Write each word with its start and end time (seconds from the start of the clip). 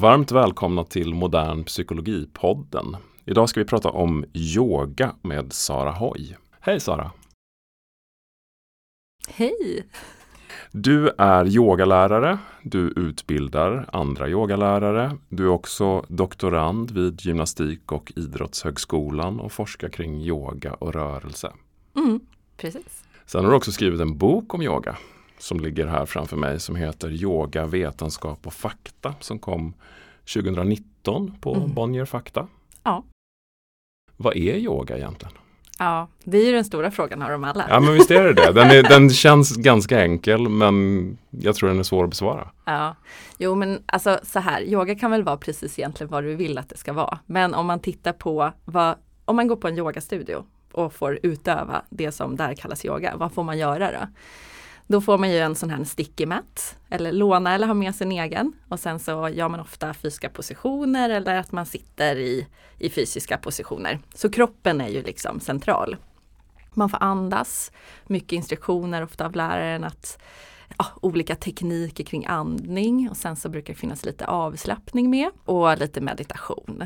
Varmt 0.00 0.32
välkomna 0.32 0.84
till 0.84 1.14
Modern 1.14 1.64
Psykologipodden. 1.64 2.96
Idag 3.24 3.48
ska 3.48 3.60
vi 3.60 3.66
prata 3.66 3.90
om 3.90 4.24
yoga 4.34 5.14
med 5.22 5.52
Sara 5.52 5.90
Hoy. 5.90 6.36
Hej 6.60 6.80
Sara! 6.80 7.10
Hej! 9.28 9.86
Du 10.72 11.10
är 11.18 11.46
yogalärare, 11.46 12.38
du 12.62 12.92
utbildar 12.96 13.88
andra 13.92 14.28
yogalärare. 14.28 15.16
Du 15.28 15.44
är 15.44 15.50
också 15.50 16.04
doktorand 16.08 16.90
vid 16.90 17.20
Gymnastik 17.20 17.92
och 17.92 18.12
idrottshögskolan 18.16 19.40
och 19.40 19.52
forskar 19.52 19.88
kring 19.88 20.22
yoga 20.22 20.74
och 20.74 20.94
rörelse. 20.94 21.52
Mm, 21.96 22.20
precis. 22.56 23.04
Sen 23.26 23.44
har 23.44 23.50
du 23.50 23.56
också 23.56 23.72
skrivit 23.72 24.00
en 24.00 24.18
bok 24.18 24.54
om 24.54 24.62
yoga 24.62 24.96
som 25.42 25.60
ligger 25.60 25.86
här 25.86 26.06
framför 26.06 26.36
mig 26.36 26.60
som 26.60 26.76
heter 26.76 27.10
Yoga, 27.10 27.66
vetenskap 27.66 28.46
och 28.46 28.52
fakta 28.52 29.14
som 29.20 29.38
kom 29.38 29.74
2019 30.34 31.34
på 31.40 31.54
mm. 31.54 31.74
Bonnier 31.74 32.04
Fakta. 32.04 32.46
Ja. 32.82 33.04
Vad 34.16 34.36
är 34.36 34.56
yoga 34.56 34.96
egentligen? 34.96 35.34
Ja, 35.78 36.08
det 36.24 36.38
är 36.38 36.46
ju 36.46 36.52
den 36.52 36.64
stora 36.64 36.90
frågan 36.90 37.22
av 37.22 37.30
dem 37.30 37.44
alla. 37.44 37.66
Ja, 37.68 37.80
men 37.80 37.94
visst 37.94 38.10
är 38.10 38.24
det 38.24 38.32
det. 38.32 38.52
Den, 38.52 38.70
är, 38.70 38.82
den 38.88 39.10
känns 39.10 39.56
ganska 39.56 40.02
enkel, 40.02 40.48
men 40.48 41.18
jag 41.30 41.54
tror 41.54 41.68
den 41.68 41.78
är 41.78 41.82
svår 41.82 42.04
att 42.04 42.10
besvara. 42.10 42.48
Ja, 42.64 42.96
jo 43.38 43.54
men 43.54 43.82
alltså 43.86 44.20
så 44.22 44.38
här, 44.38 44.62
yoga 44.62 44.94
kan 44.94 45.10
väl 45.10 45.22
vara 45.22 45.36
precis 45.36 45.78
egentligen 45.78 46.10
vad 46.10 46.24
du 46.24 46.34
vill 46.34 46.58
att 46.58 46.68
det 46.68 46.76
ska 46.76 46.92
vara. 46.92 47.18
Men 47.26 47.54
om 47.54 47.66
man 47.66 47.80
tittar 47.80 48.12
på 48.12 48.52
vad, 48.64 48.94
om 49.24 49.36
man 49.36 49.48
går 49.48 49.56
på 49.56 49.68
en 49.68 49.78
yogastudio 49.78 50.44
och 50.72 50.92
får 50.92 51.18
utöva 51.22 51.82
det 51.90 52.12
som 52.12 52.36
där 52.36 52.54
kallas 52.54 52.84
yoga, 52.84 53.16
vad 53.16 53.32
får 53.32 53.42
man 53.42 53.58
göra 53.58 53.92
då? 53.92 54.06
Då 54.90 55.00
får 55.00 55.18
man 55.18 55.30
ju 55.30 55.38
en 55.38 55.54
sån 55.54 55.70
här 55.70 55.84
sticky 55.84 56.26
mat 56.26 56.76
eller 56.88 57.12
låna 57.12 57.54
eller 57.54 57.66
ha 57.66 57.74
med 57.74 57.94
sin 57.94 58.12
egen 58.12 58.52
och 58.68 58.80
sen 58.80 58.98
så 58.98 59.28
gör 59.28 59.48
man 59.48 59.60
ofta 59.60 59.94
fysiska 59.94 60.28
positioner 60.28 61.10
eller 61.10 61.36
att 61.36 61.52
man 61.52 61.66
sitter 61.66 62.16
i, 62.16 62.46
i 62.78 62.90
fysiska 62.90 63.38
positioner. 63.38 63.98
Så 64.14 64.30
kroppen 64.30 64.80
är 64.80 64.88
ju 64.88 65.02
liksom 65.02 65.40
central. 65.40 65.96
Man 66.74 66.88
får 66.88 67.02
andas, 67.02 67.72
mycket 68.06 68.32
instruktioner 68.32 69.02
ofta 69.02 69.26
av 69.26 69.36
läraren 69.36 69.84
att 69.84 70.18
ja, 70.78 70.86
olika 71.02 71.34
tekniker 71.34 72.04
kring 72.04 72.26
andning 72.26 73.10
och 73.10 73.16
sen 73.16 73.36
så 73.36 73.48
brukar 73.48 73.74
det 73.74 73.80
finnas 73.80 74.04
lite 74.04 74.26
avslappning 74.26 75.10
med 75.10 75.30
och 75.44 75.78
lite 75.78 76.00
meditation. 76.00 76.84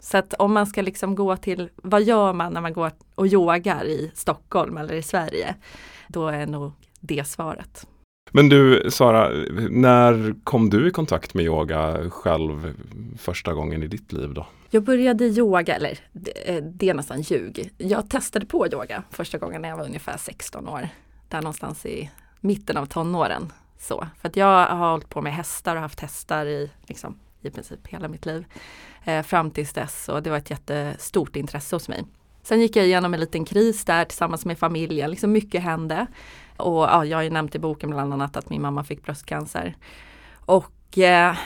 Så 0.00 0.18
att 0.18 0.34
om 0.34 0.52
man 0.52 0.66
ska 0.66 0.82
liksom 0.82 1.14
gå 1.14 1.36
till, 1.36 1.68
vad 1.76 2.02
gör 2.02 2.32
man 2.32 2.52
när 2.52 2.60
man 2.60 2.72
går 2.72 2.92
och 3.14 3.26
yogar 3.26 3.84
i 3.84 4.12
Stockholm 4.14 4.76
eller 4.76 4.94
i 4.94 5.02
Sverige? 5.02 5.54
Då 6.08 6.28
är 6.28 6.46
nog 6.46 6.72
det 7.06 7.28
svaret. 7.28 7.86
Men 8.32 8.48
du 8.48 8.90
Sara, 8.90 9.28
när 9.70 10.34
kom 10.44 10.70
du 10.70 10.88
i 10.88 10.90
kontakt 10.90 11.34
med 11.34 11.44
yoga 11.44 12.10
själv 12.10 12.74
första 13.18 13.54
gången 13.54 13.82
i 13.82 13.86
ditt 13.86 14.12
liv 14.12 14.34
då? 14.34 14.46
Jag 14.70 14.82
började 14.82 15.24
yoga, 15.24 15.76
eller 15.76 15.98
det, 16.12 16.60
det 16.60 16.88
är 16.88 16.94
nästan 16.94 17.20
ljug. 17.20 17.70
Jag 17.78 18.10
testade 18.10 18.46
på 18.46 18.66
yoga 18.66 19.02
första 19.10 19.38
gången 19.38 19.62
när 19.62 19.68
jag 19.68 19.76
var 19.76 19.84
ungefär 19.84 20.16
16 20.16 20.68
år. 20.68 20.88
Där 21.28 21.42
någonstans 21.42 21.86
i 21.86 22.10
mitten 22.40 22.76
av 22.76 22.86
tonåren. 22.86 23.52
Så, 23.78 24.06
för 24.20 24.28
att 24.28 24.36
jag 24.36 24.66
har 24.66 24.90
hållit 24.90 25.08
på 25.08 25.22
med 25.22 25.34
hästar 25.34 25.76
och 25.76 25.82
haft 25.82 26.00
hästar 26.00 26.46
i, 26.46 26.70
liksom, 26.86 27.18
i 27.42 27.50
princip 27.50 27.86
hela 27.86 28.08
mitt 28.08 28.26
liv. 28.26 28.44
Eh, 29.04 29.22
fram 29.22 29.50
tills 29.50 29.72
dess 29.72 30.08
och 30.08 30.22
det 30.22 30.30
var 30.30 30.36
ett 30.36 30.50
jättestort 30.50 31.36
intresse 31.36 31.76
hos 31.76 31.88
mig. 31.88 32.04
Sen 32.42 32.60
gick 32.60 32.76
jag 32.76 32.86
igenom 32.86 33.14
en 33.14 33.20
liten 33.20 33.44
kris 33.44 33.84
där 33.84 34.04
tillsammans 34.04 34.44
med 34.44 34.58
familjen, 34.58 35.10
liksom 35.10 35.32
mycket 35.32 35.62
hände. 35.62 36.06
Och 36.56 36.82
ja, 36.82 37.04
jag 37.04 37.18
har 37.18 37.22
ju 37.22 37.30
nämnt 37.30 37.54
i 37.54 37.58
boken 37.58 37.90
bland 37.90 38.12
annat 38.12 38.36
att 38.36 38.50
min 38.50 38.62
mamma 38.62 38.84
fick 38.84 39.02
bröstcancer. 39.02 39.76
Och 40.46 40.98
eh, 40.98 41.36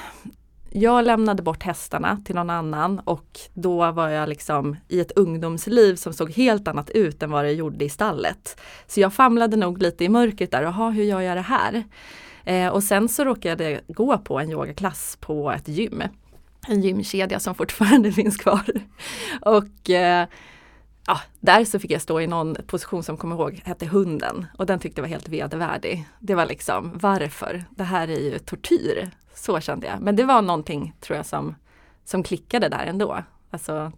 jag 0.72 1.04
lämnade 1.04 1.42
bort 1.42 1.62
hästarna 1.62 2.20
till 2.24 2.34
någon 2.34 2.50
annan 2.50 2.98
och 2.98 3.40
då 3.54 3.90
var 3.92 4.08
jag 4.08 4.28
liksom 4.28 4.76
i 4.88 5.00
ett 5.00 5.12
ungdomsliv 5.12 5.94
som 5.94 6.12
såg 6.12 6.30
helt 6.30 6.68
annat 6.68 6.90
ut 6.90 7.22
än 7.22 7.30
vad 7.30 7.44
det 7.44 7.52
gjorde 7.52 7.84
i 7.84 7.88
stallet. 7.88 8.60
Så 8.86 9.00
jag 9.00 9.14
famlade 9.14 9.56
nog 9.56 9.82
lite 9.82 10.04
i 10.04 10.08
mörkret 10.08 10.50
där, 10.50 10.62
jaha 10.62 10.90
hur 10.90 11.04
gör 11.04 11.20
jag 11.20 11.36
det 11.36 11.40
här? 11.40 11.84
Eh, 12.44 12.68
och 12.68 12.82
sen 12.82 13.08
så 13.08 13.24
råkade 13.24 13.70
jag 13.70 13.80
gå 13.88 14.18
på 14.18 14.40
en 14.40 14.50
yogaklass 14.50 15.18
på 15.20 15.52
ett 15.52 15.68
gym. 15.68 16.02
En 16.68 16.82
gymkedja 16.82 17.40
som 17.40 17.54
fortfarande 17.54 18.12
finns 18.20 18.36
kvar. 18.36 18.66
och 19.40 19.90
eh, 19.90 20.26
ja, 21.10 21.20
där 21.40 21.64
så 21.64 21.78
fick 21.78 21.90
jag 21.90 22.02
stå 22.02 22.20
i 22.20 22.26
någon 22.26 22.56
position 22.66 23.02
som 23.02 23.16
kommer 23.16 23.36
ihåg 23.36 23.60
hette 23.64 23.86
hunden 23.86 24.46
och 24.58 24.66
den 24.66 24.78
tyckte 24.78 25.00
jag 25.00 25.02
var 25.02 25.08
helt 25.08 25.28
vedervärdig. 25.28 26.08
Det 26.18 26.34
var 26.34 26.46
liksom 26.46 26.90
varför? 26.94 27.64
Det 27.70 27.84
här 27.84 28.08
är 28.08 28.20
ju 28.20 28.38
tortyr. 28.38 29.10
Så 29.34 29.60
kände 29.60 29.86
jag. 29.86 30.00
Men 30.00 30.16
det 30.16 30.24
var 30.24 30.42
någonting 30.42 30.94
tror 31.00 31.16
jag 31.16 31.26
som, 31.26 31.54
som 32.04 32.22
klickade 32.22 32.68
där 32.68 32.86
ändå. 32.86 33.24
Alltså 33.50 33.92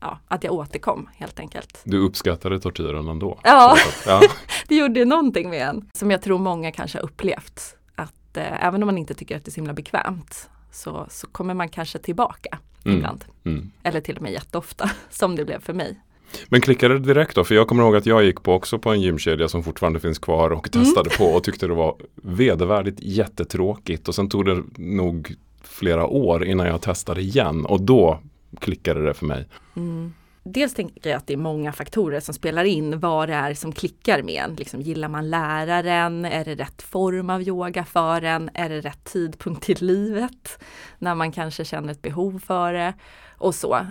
ja, 0.00 0.18
att 0.28 0.44
jag 0.44 0.52
återkom 0.52 1.08
helt 1.16 1.40
enkelt. 1.40 1.80
Du 1.84 1.98
uppskattade 1.98 2.60
tortyren 2.60 3.08
ändå? 3.08 3.38
Ja, 3.42 3.76
ja. 4.06 4.20
det 4.68 4.76
gjorde 4.76 5.04
någonting 5.04 5.50
med 5.50 5.68
en. 5.68 5.90
Som 5.92 6.10
jag 6.10 6.22
tror 6.22 6.38
många 6.38 6.72
kanske 6.72 6.98
har 6.98 7.04
upplevt. 7.04 7.76
Att 7.94 8.36
eh, 8.36 8.64
även 8.64 8.82
om 8.82 8.86
man 8.86 8.98
inte 8.98 9.14
tycker 9.14 9.36
att 9.36 9.44
det 9.44 9.48
är 9.48 9.52
så 9.52 9.56
himla 9.60 9.72
bekvämt 9.72 10.50
så, 10.72 11.06
så 11.10 11.26
kommer 11.26 11.54
man 11.54 11.68
kanske 11.68 11.98
tillbaka 11.98 12.58
mm. 12.84 12.98
ibland. 12.98 13.24
Mm. 13.44 13.70
Eller 13.82 14.00
till 14.00 14.16
och 14.16 14.22
med 14.22 14.32
jätteofta 14.32 14.90
som 15.10 15.36
det 15.36 15.44
blev 15.44 15.60
för 15.60 15.72
mig. 15.72 16.00
Men 16.48 16.60
klickade 16.60 16.94
det 16.94 17.00
direkt 17.00 17.34
då? 17.34 17.44
För 17.44 17.54
jag 17.54 17.68
kommer 17.68 17.82
ihåg 17.82 17.96
att 17.96 18.06
jag 18.06 18.24
gick 18.24 18.42
på 18.42 18.52
också 18.52 18.78
på 18.78 18.90
en 18.90 19.00
gymkedja 19.00 19.48
som 19.48 19.62
fortfarande 19.62 20.00
finns 20.00 20.18
kvar 20.18 20.50
och 20.50 20.72
testade 20.72 21.10
mm. 21.10 21.18
på 21.18 21.24
och 21.24 21.44
tyckte 21.44 21.66
det 21.66 21.74
var 21.74 21.96
vedervärdigt 22.14 22.98
jättetråkigt. 23.00 24.08
Och 24.08 24.14
sen 24.14 24.28
tog 24.28 24.44
det 24.44 24.62
nog 24.76 25.34
flera 25.62 26.06
år 26.06 26.44
innan 26.44 26.66
jag 26.66 26.82
testade 26.82 27.20
igen 27.20 27.66
och 27.66 27.80
då 27.80 28.20
klickade 28.60 29.04
det 29.04 29.14
för 29.14 29.26
mig. 29.26 29.48
Mm. 29.76 30.12
Dels 30.48 30.74
tänker 30.74 31.10
jag 31.10 31.16
att 31.16 31.26
det 31.26 31.32
är 31.32 31.36
många 31.38 31.72
faktorer 31.72 32.20
som 32.20 32.34
spelar 32.34 32.64
in 32.64 33.00
vad 33.00 33.28
det 33.28 33.34
är 33.34 33.54
som 33.54 33.72
klickar 33.72 34.22
med 34.22 34.44
en. 34.44 34.54
Liksom, 34.54 34.80
gillar 34.80 35.08
man 35.08 35.30
läraren? 35.30 36.24
Är 36.24 36.44
det 36.44 36.54
rätt 36.54 36.82
form 36.82 37.30
av 37.30 37.42
yoga 37.42 37.84
för 37.84 38.22
en? 38.22 38.50
Är 38.54 38.68
det 38.68 38.80
rätt 38.80 39.04
tidpunkt 39.04 39.70
i 39.70 39.74
livet? 39.74 40.58
När 40.98 41.14
man 41.14 41.32
kanske 41.32 41.64
känner 41.64 41.92
ett 41.92 42.02
behov 42.02 42.42
för 42.46 42.72
det 42.72 42.94
och 43.38 43.54
så. 43.54 43.74
Eh, 43.76 43.84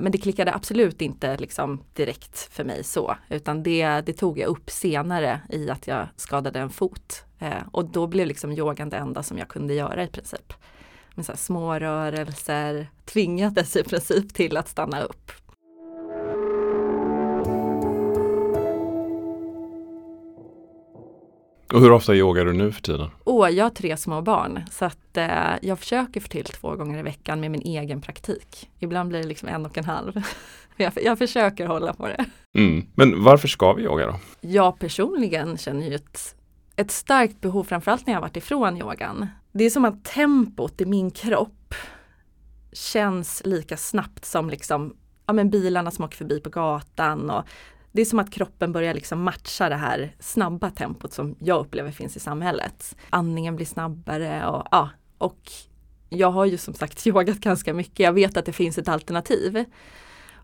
men 0.00 0.12
det 0.12 0.18
klickade 0.18 0.54
absolut 0.54 1.02
inte 1.02 1.36
liksom 1.36 1.82
direkt 1.92 2.38
för 2.38 2.64
mig 2.64 2.84
så, 2.84 3.16
utan 3.28 3.62
det, 3.62 4.00
det 4.00 4.12
tog 4.12 4.38
jag 4.38 4.48
upp 4.48 4.70
senare 4.70 5.40
i 5.48 5.70
att 5.70 5.86
jag 5.86 6.06
skadade 6.16 6.60
en 6.60 6.70
fot. 6.70 7.24
Eh, 7.38 7.62
och 7.70 7.84
då 7.84 8.06
blev 8.06 8.26
liksom 8.26 8.52
yogan 8.52 8.90
det 8.90 8.96
enda 8.96 9.22
som 9.22 9.38
jag 9.38 9.48
kunde 9.48 9.74
göra 9.74 10.04
i 10.04 10.08
princip. 10.08 10.52
Med 11.14 11.26
så 11.26 11.36
små 11.36 11.78
rörelser, 11.78 12.86
tvingades 13.04 13.76
i 13.76 13.82
princip 13.82 14.34
till 14.34 14.56
att 14.56 14.68
stanna 14.68 15.02
upp 15.02 15.32
Och 21.72 21.80
hur 21.80 21.92
ofta 21.92 22.14
yogar 22.14 22.44
du 22.44 22.52
nu 22.52 22.72
för 22.72 22.82
tiden? 22.82 23.10
Åh, 23.24 23.50
jag 23.50 23.64
har 23.64 23.70
tre 23.70 23.96
små 23.96 24.22
barn 24.22 24.62
så 24.70 24.84
att 24.84 25.16
eh, 25.16 25.54
jag 25.62 25.78
försöker 25.78 26.20
få 26.20 26.28
till 26.28 26.44
två 26.44 26.76
gånger 26.76 26.98
i 26.98 27.02
veckan 27.02 27.40
med 27.40 27.50
min 27.50 27.62
egen 27.62 28.00
praktik. 28.00 28.70
Ibland 28.78 29.08
blir 29.08 29.20
det 29.20 29.28
liksom 29.28 29.48
en 29.48 29.66
och 29.66 29.78
en 29.78 29.84
halv. 29.84 30.22
jag, 30.76 30.92
jag 31.02 31.18
försöker 31.18 31.66
hålla 31.66 31.92
på 31.92 32.08
det. 32.08 32.24
Mm. 32.54 32.86
Men 32.94 33.24
varför 33.24 33.48
ska 33.48 33.72
vi 33.72 33.82
yoga 33.82 34.06
då? 34.06 34.20
Jag 34.40 34.78
personligen 34.78 35.58
känner 35.58 35.88
ju 35.88 35.94
ett, 35.94 36.34
ett 36.76 36.90
starkt 36.90 37.40
behov, 37.40 37.64
framförallt 37.64 38.06
när 38.06 38.14
jag 38.14 38.20
varit 38.20 38.36
ifrån 38.36 38.78
yogan. 38.78 39.26
Det 39.52 39.64
är 39.64 39.70
som 39.70 39.84
att 39.84 40.04
tempot 40.04 40.80
i 40.80 40.86
min 40.86 41.10
kropp 41.10 41.74
känns 42.72 43.42
lika 43.44 43.76
snabbt 43.76 44.24
som 44.24 44.50
liksom 44.50 44.96
ja, 45.26 45.32
men 45.32 45.50
bilarna 45.50 45.90
som 45.90 46.04
åker 46.04 46.16
förbi 46.16 46.40
på 46.40 46.50
gatan 46.50 47.30
och 47.30 47.44
det 47.92 48.00
är 48.00 48.04
som 48.04 48.18
att 48.18 48.30
kroppen 48.30 48.72
börjar 48.72 48.94
liksom 48.94 49.22
matcha 49.22 49.68
det 49.68 49.76
här 49.76 50.14
snabba 50.18 50.70
tempot 50.70 51.12
som 51.12 51.36
jag 51.38 51.60
upplever 51.60 51.90
finns 51.90 52.16
i 52.16 52.20
samhället. 52.20 52.96
Andningen 53.10 53.56
blir 53.56 53.66
snabbare 53.66 54.46
och 54.46 54.66
ja, 54.70 54.90
och 55.18 55.52
jag 56.08 56.30
har 56.30 56.44
ju 56.44 56.58
som 56.58 56.74
sagt 56.74 57.06
yogat 57.06 57.38
ganska 57.38 57.74
mycket. 57.74 58.00
Jag 58.00 58.12
vet 58.12 58.36
att 58.36 58.46
det 58.46 58.52
finns 58.52 58.78
ett 58.78 58.88
alternativ. 58.88 59.64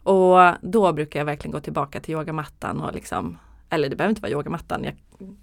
Och 0.03 0.39
då 0.63 0.93
brukar 0.93 1.21
jag 1.21 1.25
verkligen 1.25 1.53
gå 1.53 1.61
tillbaka 1.61 2.01
till 2.01 2.15
yogamattan 2.15 2.81
och 2.81 2.95
liksom, 2.95 3.39
eller 3.71 3.89
det 3.89 3.97
behöver 3.97 4.11
inte 4.11 4.23
vara 4.23 4.33
yogamattan, 4.33 4.85
jag 4.85 4.95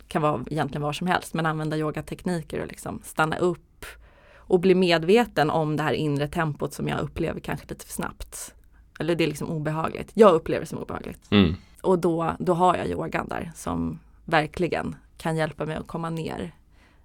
kan 0.08 0.22
vara 0.22 0.44
egentligen 0.48 0.82
var 0.82 0.94
som 0.94 1.08
helst, 1.08 1.34
men 1.34 1.46
använda 1.46 1.78
yogatekniker 1.78 2.62
och 2.62 2.68
liksom 2.68 3.02
stanna 3.04 3.38
upp 3.38 3.86
och 4.36 4.60
bli 4.60 4.76
medveten 4.76 5.50
om 5.50 5.78
det 5.78 5.84
här 5.84 5.94
inre 5.94 6.28
tempot 6.28 6.74
som 6.74 6.88
jag 6.88 7.00
upplever 7.00 7.40
kanske 7.40 7.68
lite 7.70 7.86
för 7.86 7.94
snabbt. 7.94 8.54
Eller 9.00 9.16
det 9.16 9.24
är 9.24 9.28
liksom 9.28 9.50
obehagligt. 9.50 10.12
Jag 10.14 10.34
upplever 10.34 10.62
det 10.62 10.70
som 10.70 10.80
obehagligt. 10.80 11.32
Mm 11.32 11.56
och 11.86 12.00
då, 12.00 12.36
då 12.40 12.54
har 12.54 12.78
jag 12.78 12.88
yogan 12.88 13.28
där 13.28 13.52
som 13.56 14.00
verkligen 14.26 14.96
kan 15.18 15.38
hjälpa 15.38 15.66
mig 15.66 15.76
att 15.76 15.88
komma 15.88 16.10
ner 16.10 16.52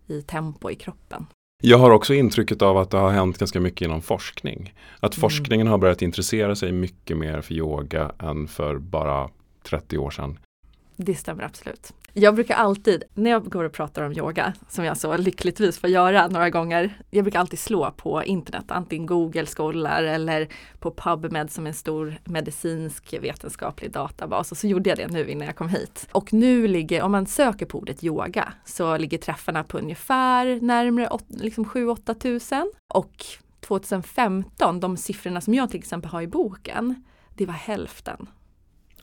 i 0.06 0.22
tempo 0.22 0.70
i 0.70 0.74
kroppen. 0.74 1.26
Jag 1.62 1.78
har 1.78 1.90
också 1.90 2.14
intrycket 2.14 2.62
av 2.62 2.78
att 2.78 2.90
det 2.90 2.96
har 2.98 3.10
hänt 3.10 3.38
ganska 3.38 3.60
mycket 3.60 3.82
inom 3.86 4.02
forskning. 4.02 4.74
Att 5.00 5.14
mm. 5.14 5.20
forskningen 5.20 5.66
har 5.66 5.78
börjat 5.78 6.02
intressera 6.02 6.56
sig 6.56 6.72
mycket 6.72 7.16
mer 7.16 7.40
för 7.40 7.54
yoga 7.54 8.12
än 8.18 8.48
för 8.48 8.78
bara 8.78 9.30
30 9.62 9.98
år 9.98 10.10
sedan. 10.10 10.38
Det 10.96 11.14
stämmer 11.14 11.42
absolut. 11.42 11.92
Jag 12.12 12.34
brukar 12.34 12.54
alltid, 12.54 13.04
när 13.14 13.30
jag 13.30 13.50
går 13.50 13.64
och 13.64 13.72
pratar 13.72 14.02
om 14.02 14.12
yoga, 14.12 14.52
som 14.68 14.84
jag 14.84 14.96
så 14.96 15.16
lyckligtvis 15.16 15.78
får 15.78 15.90
göra 15.90 16.28
några 16.28 16.50
gånger, 16.50 16.98
jag 17.10 17.24
brukar 17.24 17.40
alltid 17.40 17.58
slå 17.58 17.90
på 17.90 18.24
internet, 18.24 18.64
antingen 18.68 19.06
Google 19.06 19.46
Scholar 19.46 20.02
eller 20.02 20.48
på 20.78 20.90
PubMed 20.90 21.50
som 21.50 21.64
är 21.66 21.68
en 21.68 21.74
stor 21.74 22.18
medicinsk 22.24 23.14
vetenskaplig 23.20 23.92
databas. 23.92 24.52
Och 24.52 24.58
så 24.58 24.66
gjorde 24.66 24.90
jag 24.90 24.98
det 24.98 25.08
nu 25.08 25.30
innan 25.30 25.46
jag 25.46 25.56
kom 25.56 25.68
hit. 25.68 26.08
Och 26.12 26.32
nu 26.32 26.68
ligger, 26.68 27.02
om 27.02 27.12
man 27.12 27.26
söker 27.26 27.66
på 27.66 27.78
ordet 27.78 28.04
yoga, 28.04 28.52
så 28.64 28.96
ligger 28.96 29.18
träffarna 29.18 29.64
på 29.64 29.78
ungefär 29.78 30.60
närmare 30.60 31.18
liksom 31.28 31.64
7-8 31.64 32.14
tusen. 32.14 32.72
Och 32.88 33.24
2015, 33.60 34.80
de 34.80 34.96
siffrorna 34.96 35.40
som 35.40 35.54
jag 35.54 35.70
till 35.70 35.78
exempel 35.78 36.10
har 36.10 36.22
i 36.22 36.26
boken, 36.26 37.04
det 37.34 37.46
var 37.46 37.54
hälften. 37.54 38.26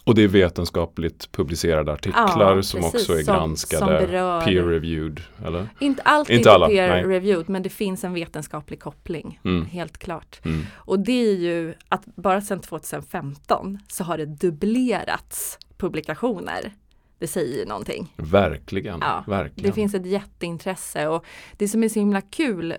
Och 0.07 0.15
det 0.15 0.23
är 0.23 0.27
vetenskapligt 0.27 1.31
publicerade 1.31 1.93
artiklar 1.93 2.55
ja, 2.55 2.63
som 2.63 2.83
också 2.83 3.13
är 3.13 3.23
granskade, 3.23 4.07
peer-reviewed? 4.45 5.21
Eller? 5.45 5.69
Inte 5.79 6.01
allt 6.01 6.29
inte 6.29 6.51
alla, 6.51 6.67
peer-reviewed 6.67 7.45
men 7.47 7.63
det 7.63 7.69
finns 7.69 8.03
en 8.03 8.13
vetenskaplig 8.13 8.79
koppling, 8.79 9.39
mm. 9.43 9.65
helt 9.65 9.97
klart. 9.97 10.39
Mm. 10.45 10.65
Och 10.75 10.99
det 10.99 11.29
är 11.29 11.35
ju 11.35 11.73
att 11.89 12.05
bara 12.05 12.41
sedan 12.41 12.59
2015 12.59 13.79
så 13.87 14.03
har 14.03 14.17
det 14.17 14.25
dubblerats 14.25 15.59
publikationer. 15.77 16.73
Det 17.19 17.27
säger 17.27 17.59
ju 17.59 17.65
någonting. 17.65 18.13
Verkligen, 18.17 18.99
ja, 19.01 19.23
verkligen. 19.27 19.69
Det 19.69 19.73
finns 19.73 19.93
ett 19.93 20.05
jätteintresse 20.05 21.07
och 21.07 21.25
det 21.57 21.67
som 21.67 21.83
är 21.83 21.89
så 21.89 21.99
himla 21.99 22.21
kul 22.21 22.73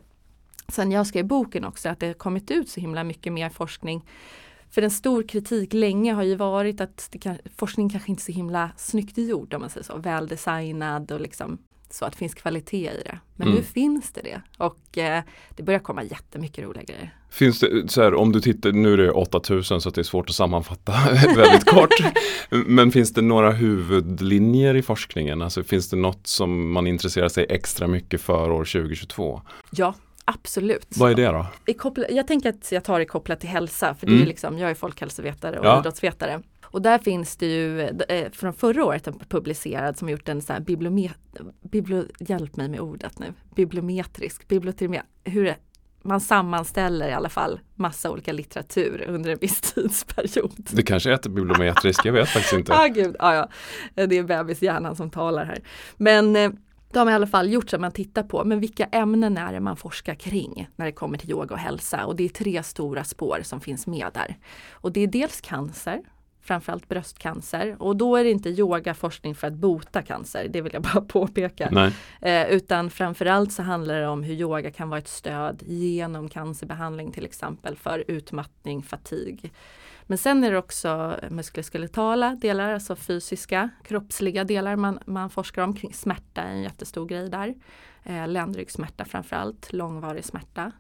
sen 0.69 0.93
jag 0.93 1.07
skrev 1.07 1.25
boken 1.25 1.65
också 1.65 1.89
att 1.89 2.01
det 2.01 2.07
har 2.07 2.15
kommit 2.15 2.51
ut 2.51 2.69
så 2.69 2.81
himla 2.81 3.05
mycket 3.05 3.33
mer 3.33 3.49
forskning 3.49 4.05
för 4.71 4.83
en 4.83 4.91
stor 4.91 5.23
kritik 5.23 5.73
länge 5.73 6.13
har 6.13 6.23
ju 6.23 6.35
varit 6.35 6.81
att 6.81 7.17
kan, 7.21 7.39
forskning 7.57 7.91
kanske 7.91 8.11
inte 8.11 8.21
är 8.21 8.25
så 8.25 8.33
himla 8.33 8.71
snyggt 8.77 9.19
gjord 9.19 9.55
om 9.55 9.61
man 9.61 9.71
säger 9.71 9.85
så, 9.85 9.97
väldesignad 9.97 11.13
och 11.13 11.21
liksom 11.21 11.59
så 11.91 12.05
att 12.05 12.13
det 12.13 12.19
finns 12.19 12.35
kvalitet 12.35 12.91
i 12.91 13.03
det. 13.05 13.19
Men 13.37 13.49
mm. 13.49 13.59
nu 13.59 13.65
finns 13.65 14.13
det 14.13 14.21
det 14.23 14.43
och 14.59 14.99
eh, 14.99 15.23
det 15.57 15.63
börjar 15.63 15.81
komma 15.81 16.03
jättemycket 16.03 16.65
roliga 16.65 16.83
grejer. 16.83 17.15
Finns 17.31 17.61
det, 17.61 17.91
så 17.91 18.03
här, 18.03 18.15
om 18.15 18.33
du 18.33 18.41
tittar, 18.41 18.73
nu 18.73 18.93
är 18.93 18.97
det 18.97 19.11
8000 19.11 19.81
så 19.81 19.91
det 19.91 20.01
är 20.01 20.03
svårt 20.03 20.29
att 20.29 20.35
sammanfatta 20.35 20.93
väldigt 21.37 21.65
kort. 21.65 21.91
Men 22.51 22.93
finns 22.93 23.13
det 23.13 23.23
några 23.23 23.51
huvudlinjer 23.51 24.75
i 24.75 24.83
forskningen? 24.83 25.43
Alltså 25.43 25.63
finns 25.63 25.91
det 25.91 25.97
något 25.97 26.27
som 26.27 26.73
man 26.73 26.87
intresserar 26.87 27.29
sig 27.29 27.47
extra 27.49 27.87
mycket 27.87 28.21
för 28.21 28.51
år 28.51 28.65
2022? 28.65 29.43
Ja, 29.71 29.95
Absolut. 30.31 30.97
Vad 30.97 31.11
är 31.11 31.15
det 31.15 31.27
då? 31.27 31.47
jag 32.09 32.27
tänker 32.27 32.49
att 32.49 32.73
jag 32.73 32.85
tar 32.85 32.99
det 32.99 33.05
kopplat 33.05 33.41
till 33.41 33.49
hälsa, 33.49 33.95
för 33.95 34.07
det 34.07 34.13
mm. 34.13 34.23
är 34.23 34.27
liksom, 34.27 34.59
jag 34.59 34.71
är 34.71 34.75
folkhälsovetare 34.75 35.59
och 35.59 35.67
ja. 35.67 35.81
idrottsvetare. 35.81 36.43
Och 36.65 36.83
där 36.83 36.99
finns 36.99 37.37
det 37.37 37.47
ju 37.47 37.81
eh, 37.81 38.31
från 38.33 38.53
förra 38.53 38.85
året 38.85 39.07
en 39.07 39.19
publicerad 39.29 39.99
som 39.99 40.09
gjort 40.09 40.29
en 40.29 40.43
sån 40.43 40.55
här 40.55 40.61
bibliomet, 40.61 41.19
hjälp 42.19 42.57
mig 42.57 42.69
med 42.69 42.81
ordet 42.81 43.19
nu, 43.19 43.33
bibliometrisk, 43.55 44.43
hur 45.25 45.45
det, 45.45 45.57
man 46.03 46.21
sammanställer 46.21 47.09
i 47.09 47.13
alla 47.13 47.29
fall 47.29 47.61
massa 47.75 48.11
olika 48.11 48.33
litteratur 48.33 49.05
under 49.09 49.31
en 49.31 49.39
viss 49.41 49.61
tidsperiod. 49.75 50.53
Det 50.57 50.83
kanske 50.83 51.11
heter 51.11 51.31
bibliometrisk, 51.31 52.05
jag 52.05 52.13
vet 52.13 52.29
faktiskt 52.29 52.53
inte. 52.53 52.73
ah, 52.77 52.87
gud, 52.87 53.17
ah, 53.19 53.35
ja. 53.35 53.49
Det 54.07 54.19
är 54.19 54.23
bebishjärnan 54.23 54.97
som 54.97 55.11
talar 55.11 55.45
här. 55.45 55.59
Men 55.97 56.37
då 56.93 57.01
har 57.01 57.05
man 57.05 57.13
i 57.13 57.15
alla 57.15 57.27
fall 57.27 57.53
gjort 57.53 57.71
så 57.71 57.77
att 57.77 57.81
man 57.81 57.93
tittar 57.93 58.23
på, 58.23 58.45
men 58.45 58.61
vilka 58.61 58.85
ämnen 58.85 59.39
är 59.39 59.53
det 59.53 59.61
man 59.61 59.77
forskar 59.77 60.15
kring 60.15 60.69
när 60.77 60.87
det 60.87 60.93
kommer 60.93 61.19
till 61.19 61.31
yoga 61.31 61.55
och 61.55 61.61
hälsa? 61.61 62.07
Och 62.07 62.17
det 62.17 62.25
är 62.25 62.29
tre 62.29 62.63
stora 62.63 63.05
spår 63.05 63.41
som 63.43 63.61
finns 63.61 63.87
med 63.87 64.07
där. 64.15 64.37
Och 64.73 64.93
det 64.93 65.01
är 65.01 65.07
dels 65.07 65.41
cancer, 65.41 66.01
framförallt 66.43 66.89
bröstcancer. 66.89 67.77
Och 67.83 67.97
då 67.97 68.17
är 68.17 68.25
det 68.25 68.31
inte 68.31 68.49
yogaforskning 68.49 69.35
för 69.35 69.47
att 69.47 69.53
bota 69.53 70.03
cancer, 70.03 70.49
det 70.51 70.61
vill 70.61 70.73
jag 70.73 70.83
bara 70.83 71.01
påpeka. 71.09 71.69
Eh, 72.21 72.49
utan 72.49 72.91
framförallt 72.91 73.53
så 73.53 73.63
handlar 73.63 74.01
det 74.01 74.09
om 74.09 74.23
hur 74.23 74.35
yoga 74.35 74.71
kan 74.71 74.89
vara 74.89 74.99
ett 74.99 75.09
stöd 75.09 75.63
genom 75.67 76.29
cancerbehandling 76.29 77.13
till 77.13 77.25
exempel 77.25 77.77
för 77.77 78.05
utmattning, 78.09 78.83
fatig. 78.83 79.53
Men 80.11 80.19
sen 80.19 80.45
är 80.45 80.53
det 80.53 80.59
också 80.59 81.21
muskuloskeletala 81.31 82.35
delar, 82.35 82.75
alltså 82.75 82.97
fysiska, 82.97 83.71
kroppsliga 83.85 84.45
delar 84.45 84.77
man, 84.77 84.99
man 85.07 85.31
forskar 85.31 85.63
om. 85.63 85.75
Kring 85.75 85.95
smärta 85.95 86.43
är 86.43 86.51
en 86.51 86.63
jättestor 86.63 87.07
grej 87.07 87.31
där. 87.31 87.55
Eh, 88.05 88.29
ländryggsmärta 88.29 89.05
framförallt, 89.05 89.73
långvarig 89.73 90.25
smärta. 90.25 90.73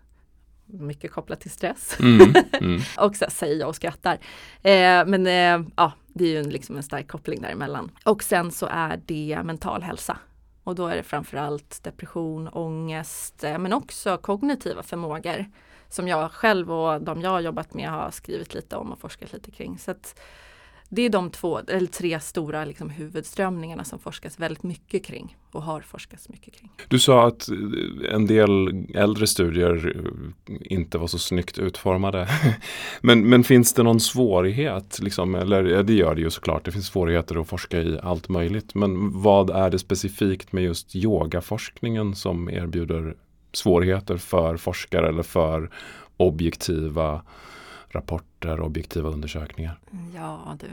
Mycket 0.67 1.13
kopplat 1.13 1.41
till 1.41 1.51
stress. 1.51 1.97
Mm, 2.01 2.35
mm. 2.53 2.81
och 2.99 3.17
så 3.17 3.25
säger 3.29 3.61
jag 3.61 3.69
och 3.69 3.77
skrattar. 3.77 4.15
Eh, 4.63 5.07
men 5.07 5.27
eh, 5.27 5.69
ja, 5.77 5.93
det 6.09 6.25
är 6.25 6.29
ju 6.29 6.39
en, 6.39 6.51
liksom 6.51 6.77
en 6.77 6.83
stark 6.83 7.09
koppling 7.09 7.43
däremellan. 7.43 7.91
Och 8.05 8.23
sen 8.23 8.53
så 8.53 8.67
är 8.67 9.01
det 9.07 9.41
mental 9.45 9.83
hälsa. 9.83 10.19
Och 10.65 10.75
då 10.75 10.87
är 10.87 10.97
det 10.97 11.03
framförallt 11.03 11.85
depression, 11.85 12.49
ångest, 12.49 13.45
eh, 13.45 13.59
men 13.59 13.73
också 13.73 14.17
kognitiva 14.17 14.83
förmågor 14.83 15.47
som 15.89 16.09
jag 16.09 16.33
själv 16.33 16.73
och 16.73 17.03
de 17.03 17.21
jag 17.21 17.31
har 17.31 17.41
jobbat 17.41 17.75
med 17.75 17.91
har 17.91 18.11
skrivit 18.11 18.55
lite 18.55 18.77
om 18.77 18.93
och 18.93 18.99
forskat 18.99 19.33
lite 19.33 19.51
kring. 19.51 19.79
Så 19.79 19.95
det 20.91 21.03
är 21.03 21.11
de 21.11 21.31
två, 21.31 21.59
eller 21.59 21.87
tre 21.87 22.21
stora 22.21 22.65
liksom, 22.65 22.91
huvudströmningarna 22.91 23.85
som 23.85 23.99
forskas 23.99 24.41
väldigt 24.41 24.63
mycket 24.63 25.05
kring 25.05 25.37
och 25.53 25.63
har 25.63 25.81
forskats 25.81 26.29
mycket 26.29 26.55
kring. 26.55 26.71
Du 26.89 26.99
sa 26.99 27.27
att 27.27 27.49
en 28.11 28.27
del 28.27 28.69
äldre 28.95 29.27
studier 29.27 29.97
inte 30.61 30.99
var 30.99 31.07
så 31.07 31.19
snyggt 31.19 31.59
utformade. 31.59 32.29
men, 33.01 33.29
men 33.29 33.45
finns 33.45 33.73
det 33.73 33.83
någon 33.83 34.01
svårighet? 34.01 34.99
Liksom, 35.03 35.35
eller 35.35 35.65
ja, 35.65 35.83
det 35.83 35.95
gör 35.95 36.15
det 36.15 36.21
ju 36.21 36.31
såklart, 36.31 36.65
det 36.65 36.73
finns 36.73 36.87
svårigheter 36.87 37.41
att 37.41 37.49
forska 37.49 37.81
i 37.83 37.99
allt 38.03 38.29
möjligt. 38.29 38.75
Men 38.75 39.23
vad 39.23 39.51
är 39.51 39.71
det 39.71 39.79
specifikt 39.79 40.53
med 40.53 40.65
just 40.65 40.97
yogaforskningen 40.97 42.15
som 42.15 42.51
erbjuder 42.51 43.17
svårigheter 43.59 44.17
för 44.17 44.57
forskare 44.57 45.09
eller 45.09 45.23
för 45.23 45.71
objektiva 46.17 47.23
rapporter, 47.89 48.61
objektiva 48.61 49.09
undersökningar? 49.09 49.79
Ja, 50.15 50.57
du. 50.61 50.67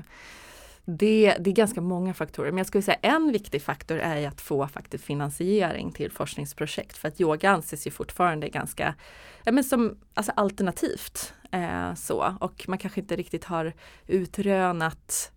Det, 0.88 1.38
det, 1.40 1.50
är 1.50 1.54
ganska 1.54 1.82
många 1.82 2.14
faktorer, 2.14 2.52
men 2.52 2.58
jag 2.58 2.68
skulle 2.68 2.82
säga 2.82 2.98
en 3.02 3.32
viktig 3.32 3.62
faktor 3.62 3.98
är 3.98 4.28
att 4.28 4.42
få 4.42 4.68
faktiskt 4.68 5.04
finansiering 5.04 5.92
till 5.92 6.12
forskningsprojekt. 6.12 6.98
För 6.98 7.08
att 7.08 7.22
yoga 7.22 7.50
anses 7.50 7.88
ju 7.88 7.92
fortfarande 7.92 8.50
ganska 8.50 8.96
ja, 9.44 9.52
men 9.52 9.64
som, 9.64 9.98
alltså 10.14 10.32
alternativt. 10.36 11.34
Eh, 11.52 11.94
så. 11.94 12.36
Och 12.40 12.66
man 12.68 12.78
kanske 12.78 13.00
inte 13.00 13.16
riktigt 13.16 13.44
har 13.44 13.74
utrönat 14.08 15.32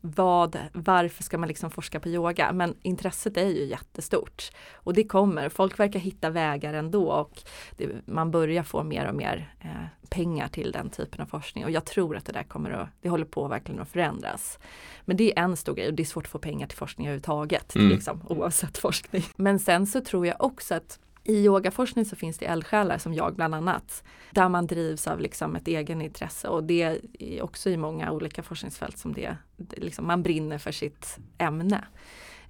vad, 0.00 0.58
varför 0.72 1.22
ska 1.22 1.38
man 1.38 1.48
liksom 1.48 1.70
forska 1.70 2.00
på 2.00 2.08
yoga? 2.08 2.52
Men 2.52 2.74
intresset 2.82 3.36
är 3.36 3.48
ju 3.48 3.64
jättestort. 3.64 4.50
Och 4.74 4.94
det 4.94 5.04
kommer, 5.04 5.48
folk 5.48 5.80
verkar 5.80 5.98
hitta 5.98 6.30
vägar 6.30 6.74
ändå 6.74 7.10
och 7.10 7.42
det, 7.76 7.88
man 8.04 8.30
börjar 8.30 8.62
få 8.62 8.82
mer 8.82 9.08
och 9.08 9.14
mer 9.14 9.54
eh, 9.60 10.08
pengar 10.08 10.48
till 10.48 10.72
den 10.72 10.90
typen 10.90 11.20
av 11.20 11.26
forskning. 11.26 11.64
Och 11.64 11.70
jag 11.70 11.84
tror 11.84 12.16
att 12.16 12.24
det 12.24 12.32
där 12.32 12.42
kommer 12.42 12.70
att, 12.70 12.88
det 13.00 13.08
håller 13.08 13.24
på 13.24 13.48
verkligen 13.48 13.80
att 13.80 13.88
förändras. 13.88 14.58
Men 15.04 15.16
det 15.16 15.38
är 15.38 15.42
en 15.42 15.56
stor 15.56 15.74
grej 15.74 15.88
och 15.88 15.94
det 15.94 16.02
är 16.02 16.04
svårt 16.04 16.24
att 16.24 16.30
få 16.30 16.38
pengar 16.38 16.66
till 16.66 16.78
forskning 16.78 17.06
överhuvudtaget, 17.06 17.74
mm. 17.74 17.88
liksom, 17.88 18.20
oavsett 18.28 18.78
forskning. 18.78 19.24
Men 19.36 19.58
sen 19.58 19.86
så 19.86 20.00
tror 20.00 20.26
jag 20.26 20.36
också 20.38 20.74
att 20.74 20.98
i 21.28 21.44
yogaforskning 21.44 22.04
så 22.04 22.16
finns 22.16 22.38
det 22.38 22.46
eldsjälar 22.46 22.98
som 22.98 23.14
jag 23.14 23.34
bland 23.34 23.54
annat. 23.54 24.04
Där 24.30 24.48
man 24.48 24.66
drivs 24.66 25.06
av 25.06 25.20
liksom 25.20 25.56
ett 25.56 25.68
egenintresse 25.68 26.48
och 26.48 26.64
det 26.64 27.00
är 27.18 27.42
också 27.42 27.70
i 27.70 27.76
många 27.76 28.12
olika 28.12 28.42
forskningsfält 28.42 28.98
som 28.98 29.12
det, 29.12 29.36
liksom 29.56 30.06
man 30.06 30.22
brinner 30.22 30.58
för 30.58 30.72
sitt 30.72 31.18
ämne. 31.38 31.84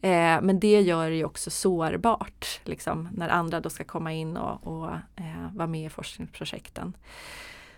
Eh, 0.01 0.41
men 0.43 0.61
det 0.61 0.81
gör 0.81 1.11
det 1.11 1.17
ju 1.17 1.25
också 1.25 1.51
sårbart, 1.51 2.61
liksom, 2.65 3.09
när 3.13 3.29
andra 3.29 3.61
då 3.61 3.71
ska 3.71 3.85
komma 3.85 4.13
in 4.13 4.37
och, 4.37 4.67
och 4.67 4.91
eh, 5.17 5.55
vara 5.55 5.67
med 5.67 5.87
i 5.87 5.91
forskningsprojekten. 5.91 6.97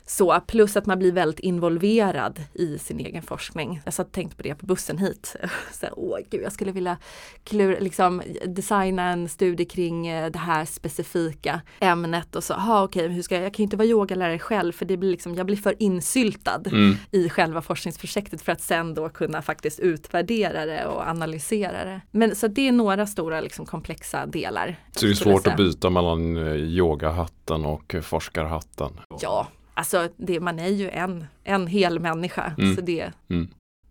Så 0.09 0.41
plus 0.47 0.77
att 0.77 0.87
man 0.87 0.99
blir 0.99 1.13
väldigt 1.13 1.41
involverad 1.41 2.41
i 2.55 2.79
sin 2.79 3.01
egen 3.01 3.23
forskning. 3.23 3.81
Jag 3.85 3.95
satt 3.95 4.13
tänkt 4.13 4.37
på 4.37 4.43
det 4.43 4.55
på 4.55 4.67
bussen 4.67 4.99
hit. 4.99 5.37
Så, 5.73 5.87
åh 5.97 6.19
gud, 6.31 6.43
jag 6.43 6.53
skulle 6.53 6.73
vilja 6.73 6.97
klur, 7.45 7.81
liksom, 7.81 8.23
designa 8.47 9.03
en 9.03 9.29
studie 9.29 9.65
kring 9.65 10.07
eh, 10.07 10.31
det 10.31 10.39
här 10.39 10.65
specifika 10.65 11.61
ämnet 11.81 12.37
och 12.37 12.45
så, 12.45 12.55
aha, 12.55 12.83
okej, 12.83 13.09
hur 13.09 13.23
ska 13.23 13.35
jag, 13.35 13.45
jag 13.45 13.55
kan 13.55 13.63
ju 13.63 13.65
inte 13.65 13.77
vara 13.77 13.89
yogalärare 13.89 14.39
själv 14.39 14.73
för 14.73 14.85
det 14.85 14.97
blir 14.97 15.11
liksom, 15.11 15.35
jag 15.35 15.47
blir 15.47 15.57
för 15.57 15.83
insyltad 15.83 16.63
mm. 16.67 16.97
i 17.11 17.29
själva 17.29 17.63
forskningsprojektet 17.63 18.43
för 18.43 18.53
att 18.53 18.61
sen 18.61 18.95
då 18.95 19.09
kunna 19.09 19.43
faktiskt 19.43 19.81
utvärdera 19.81 20.67
det 20.67 20.87
och 20.87 21.03
analysera 21.09 21.85
det. 21.85 22.01
Men 22.11 22.37
så 22.37 22.49
det 22.49 22.69
är 22.69 22.73
några 22.73 23.07
stora 23.07 23.41
liksom, 23.41 23.67
komplexa 23.67 24.27
delar. 24.27 24.77
Så 24.93 25.07
det 25.07 25.13
är 25.13 25.15
svårt 25.15 25.47
att 25.47 25.57
byta 25.57 25.91
mellan 25.91 26.37
eh, 26.37 26.55
yogahatten 26.55 27.65
och 27.65 27.95
forskarhatten? 28.03 29.01
Ja, 29.21 29.47
Alltså 29.79 30.09
det, 30.17 30.41
man 30.41 30.59
är 30.59 30.69
ju 30.69 30.89
en, 30.89 31.25
en 31.45 31.67
hel 31.67 32.01
människa. 32.01 32.53
Mm. 32.59 32.77
Så 32.77 32.81
det, 32.81 33.13
mm. 33.29 33.49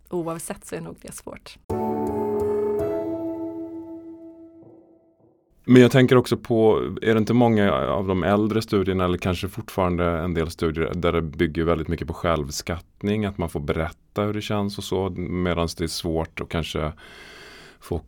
oavsett 0.08 0.66
så 0.66 0.76
är 0.76 0.80
nog 0.80 0.96
det 1.02 1.12
svårt. 1.12 1.58
Men 5.64 5.82
jag 5.82 5.90
tänker 5.90 6.16
också 6.16 6.36
på, 6.36 6.78
är 7.02 7.14
det 7.14 7.18
inte 7.18 7.34
många 7.34 7.72
av 7.72 8.06
de 8.06 8.22
äldre 8.22 8.62
studierna 8.62 9.04
eller 9.04 9.18
kanske 9.18 9.48
fortfarande 9.48 10.04
en 10.04 10.34
del 10.34 10.50
studier 10.50 10.92
där 10.94 11.12
det 11.12 11.22
bygger 11.22 11.64
väldigt 11.64 11.88
mycket 11.88 12.06
på 12.06 12.14
självskattning, 12.14 13.24
att 13.24 13.38
man 13.38 13.48
får 13.48 13.60
berätta 13.60 14.22
hur 14.22 14.34
det 14.34 14.42
känns 14.42 14.78
och 14.78 14.84
så, 14.84 15.10
medan 15.16 15.68
det 15.78 15.84
är 15.84 15.88
svårt 15.88 16.40
att 16.40 16.48
kanske 16.48 16.92
få 17.80 18.00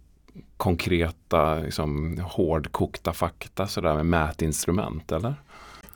konkreta, 0.57 1.55
liksom, 1.55 2.19
hårdkokta 2.25 3.13
fakta 3.13 3.67
sådär 3.67 3.95
med 3.95 4.07
mätinstrument 4.07 5.13
eller? 5.13 5.35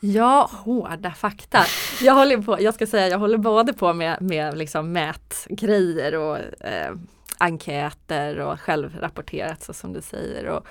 Ja, 0.07 0.51
hårda 0.53 1.11
fakta. 1.11 1.65
Jag 2.01 2.15
håller 2.15 2.39
på, 2.39 2.61
jag 2.61 2.75
ska 2.75 2.87
säga, 2.87 3.09
jag 3.09 3.19
håller 3.19 3.39
både 3.39 3.73
på 3.73 3.93
med, 3.93 4.23
med 4.23 4.59
liksom 4.59 4.93
mätgrejer 4.93 6.15
och 6.15 6.39
eh, 6.67 6.95
enkäter 7.39 8.39
och 8.39 8.61
självrapporterat 8.61 9.63
så 9.63 9.73
som 9.73 9.93
du 9.93 10.01
säger. 10.03 10.47
Och, 10.47 10.67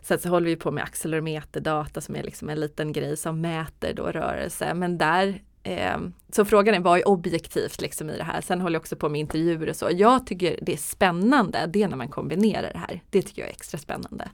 sen 0.00 0.18
så 0.18 0.28
håller 0.28 0.46
vi 0.46 0.56
på 0.56 0.70
med 0.70 0.84
accelerometerdata 0.84 2.00
som 2.00 2.16
är 2.16 2.22
liksom 2.22 2.48
en 2.48 2.60
liten 2.60 2.92
grej 2.92 3.16
som 3.16 3.40
mäter 3.40 3.94
då 3.94 4.02
rörelse. 4.02 4.74
Men 4.74 4.98
där 4.98 5.42
eh, 5.62 5.98
så 6.32 6.44
frågan 6.44 6.74
är 6.74 6.80
vad 6.80 6.98
är 6.98 7.08
objektivt 7.08 7.80
liksom 7.80 8.10
i 8.10 8.16
det 8.16 8.24
här. 8.24 8.40
Sen 8.40 8.60
håller 8.60 8.74
jag 8.74 8.80
också 8.80 8.96
på 8.96 9.08
med 9.08 9.20
intervjuer 9.20 9.68
och 9.68 9.76
så. 9.76 9.88
Jag 9.92 10.26
tycker 10.26 10.58
det 10.62 10.72
är 10.72 10.76
spännande, 10.76 11.66
det 11.66 11.82
är 11.82 11.88
när 11.88 11.96
man 11.96 12.08
kombinerar 12.08 12.72
det 12.72 12.78
här. 12.78 13.00
Det 13.10 13.22
tycker 13.22 13.42
jag 13.42 13.48
är 13.48 13.52
extra 13.52 13.78
spännande. 13.78 14.28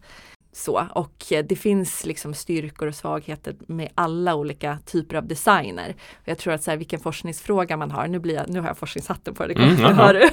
Så, 0.52 0.86
och 0.94 1.24
det 1.28 1.56
finns 1.56 2.06
liksom 2.06 2.34
styrkor 2.34 2.88
och 2.88 2.94
svagheter 2.94 3.56
med 3.66 3.88
alla 3.94 4.34
olika 4.34 4.78
typer 4.86 5.16
av 5.16 5.26
designer. 5.26 5.94
Jag 6.24 6.38
tror 6.38 6.52
att 6.54 6.62
så 6.62 6.70
här, 6.70 6.78
vilken 6.78 7.00
forskningsfråga 7.00 7.76
man 7.76 7.90
har, 7.90 8.08
nu, 8.08 8.18
blir 8.18 8.34
jag, 8.34 8.48
nu 8.48 8.60
har 8.60 8.66
jag 8.66 8.78
forskningshatten 8.78 9.34
på 9.34 9.46
det, 9.46 9.54
mm, 9.54 9.76
hör 9.76 10.14
du? 10.14 10.28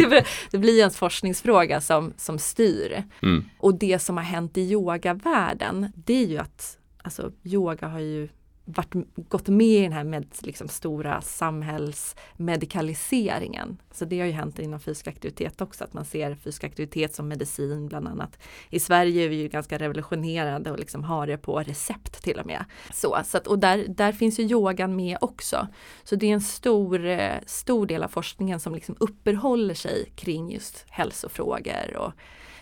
det, 0.10 0.24
det 0.50 0.58
blir 0.58 0.84
en 0.84 0.90
forskningsfråga 0.90 1.80
som, 1.80 2.12
som 2.16 2.38
styr. 2.38 3.02
Mm. 3.22 3.44
Och 3.58 3.78
det 3.78 3.98
som 3.98 4.16
har 4.16 4.24
hänt 4.24 4.58
i 4.58 4.60
yogavärlden, 4.60 5.92
det 5.94 6.22
är 6.22 6.26
ju 6.26 6.38
att 6.38 6.78
alltså, 7.02 7.32
yoga 7.44 7.88
har 7.88 8.00
ju 8.00 8.28
varit, 8.68 8.94
gått 9.28 9.48
med 9.48 9.66
i 9.66 9.82
den 9.82 9.92
här 9.92 10.04
med, 10.04 10.26
liksom, 10.42 10.68
stora 10.68 11.20
samhällsmedikaliseringen. 11.20 13.78
Så 13.92 14.04
det 14.04 14.20
har 14.20 14.26
ju 14.26 14.32
hänt 14.32 14.58
inom 14.58 14.80
fysisk 14.80 15.08
aktivitet 15.08 15.60
också, 15.60 15.84
att 15.84 15.92
man 15.92 16.04
ser 16.04 16.34
fysisk 16.34 16.64
aktivitet 16.64 17.14
som 17.14 17.28
medicin 17.28 17.88
bland 17.88 18.08
annat. 18.08 18.38
I 18.70 18.80
Sverige 18.80 19.24
är 19.24 19.28
vi 19.28 19.36
ju 19.36 19.48
ganska 19.48 19.78
revolutionerande 19.78 20.70
och 20.70 20.78
liksom 20.78 21.04
har 21.04 21.26
det 21.26 21.38
på 21.38 21.60
recept 21.60 22.22
till 22.22 22.38
och 22.38 22.46
med. 22.46 22.64
Så, 22.94 23.18
så 23.24 23.36
att, 23.36 23.46
och 23.46 23.58
där, 23.58 23.84
där 23.88 24.12
finns 24.12 24.38
ju 24.38 24.42
yogan 24.42 24.96
med 24.96 25.18
också. 25.20 25.68
Så 26.04 26.16
det 26.16 26.26
är 26.26 26.34
en 26.34 26.40
stor, 26.40 27.06
eh, 27.06 27.34
stor 27.46 27.86
del 27.86 28.02
av 28.02 28.08
forskningen 28.08 28.60
som 28.60 28.74
liksom 28.74 28.96
uppehåller 29.00 29.74
sig 29.74 30.12
kring 30.16 30.52
just 30.52 30.84
hälsofrågor 30.88 31.96
och 31.96 32.12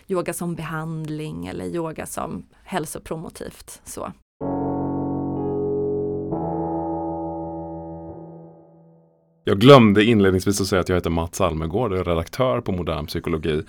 yoga 0.07 0.33
som 0.33 0.55
behandling 0.55 1.47
eller 1.47 1.65
yoga 1.65 2.05
som 2.05 2.45
hälsopromotivt. 2.63 3.81
Så. 3.83 4.11
Jag 9.47 9.59
glömde 9.59 10.03
inledningsvis 10.03 10.61
att 10.61 10.67
säga 10.67 10.81
att 10.81 10.89
jag 10.89 10.95
heter 10.95 11.09
Mats 11.09 11.41
Almegård 11.41 11.91
och 11.91 11.97
är 11.97 12.03
redaktör 12.03 12.61
på 12.61 12.71
Modern 12.71 13.05
Psykologi. 13.05 13.63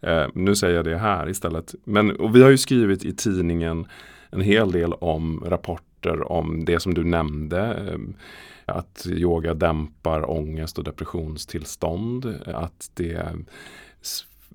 Eh, 0.00 0.26
nu 0.34 0.56
säger 0.56 0.76
jag 0.76 0.84
det 0.84 0.98
här 0.98 1.28
istället. 1.28 1.74
Men, 1.84 2.16
och 2.16 2.36
vi 2.36 2.42
har 2.42 2.50
ju 2.50 2.58
skrivit 2.58 3.04
i 3.04 3.16
tidningen 3.16 3.86
en 4.30 4.40
hel 4.40 4.72
del 4.72 4.92
om 4.92 5.44
rapporter 5.46 6.32
om 6.32 6.64
det 6.64 6.80
som 6.80 6.94
du 6.94 7.04
nämnde. 7.04 7.60
Eh, 7.60 7.98
att 8.74 9.06
yoga 9.10 9.54
dämpar 9.54 10.30
ångest 10.30 10.78
och 10.78 10.84
depressionstillstånd. 10.84 12.34
Att 12.46 12.90
det 12.94 13.28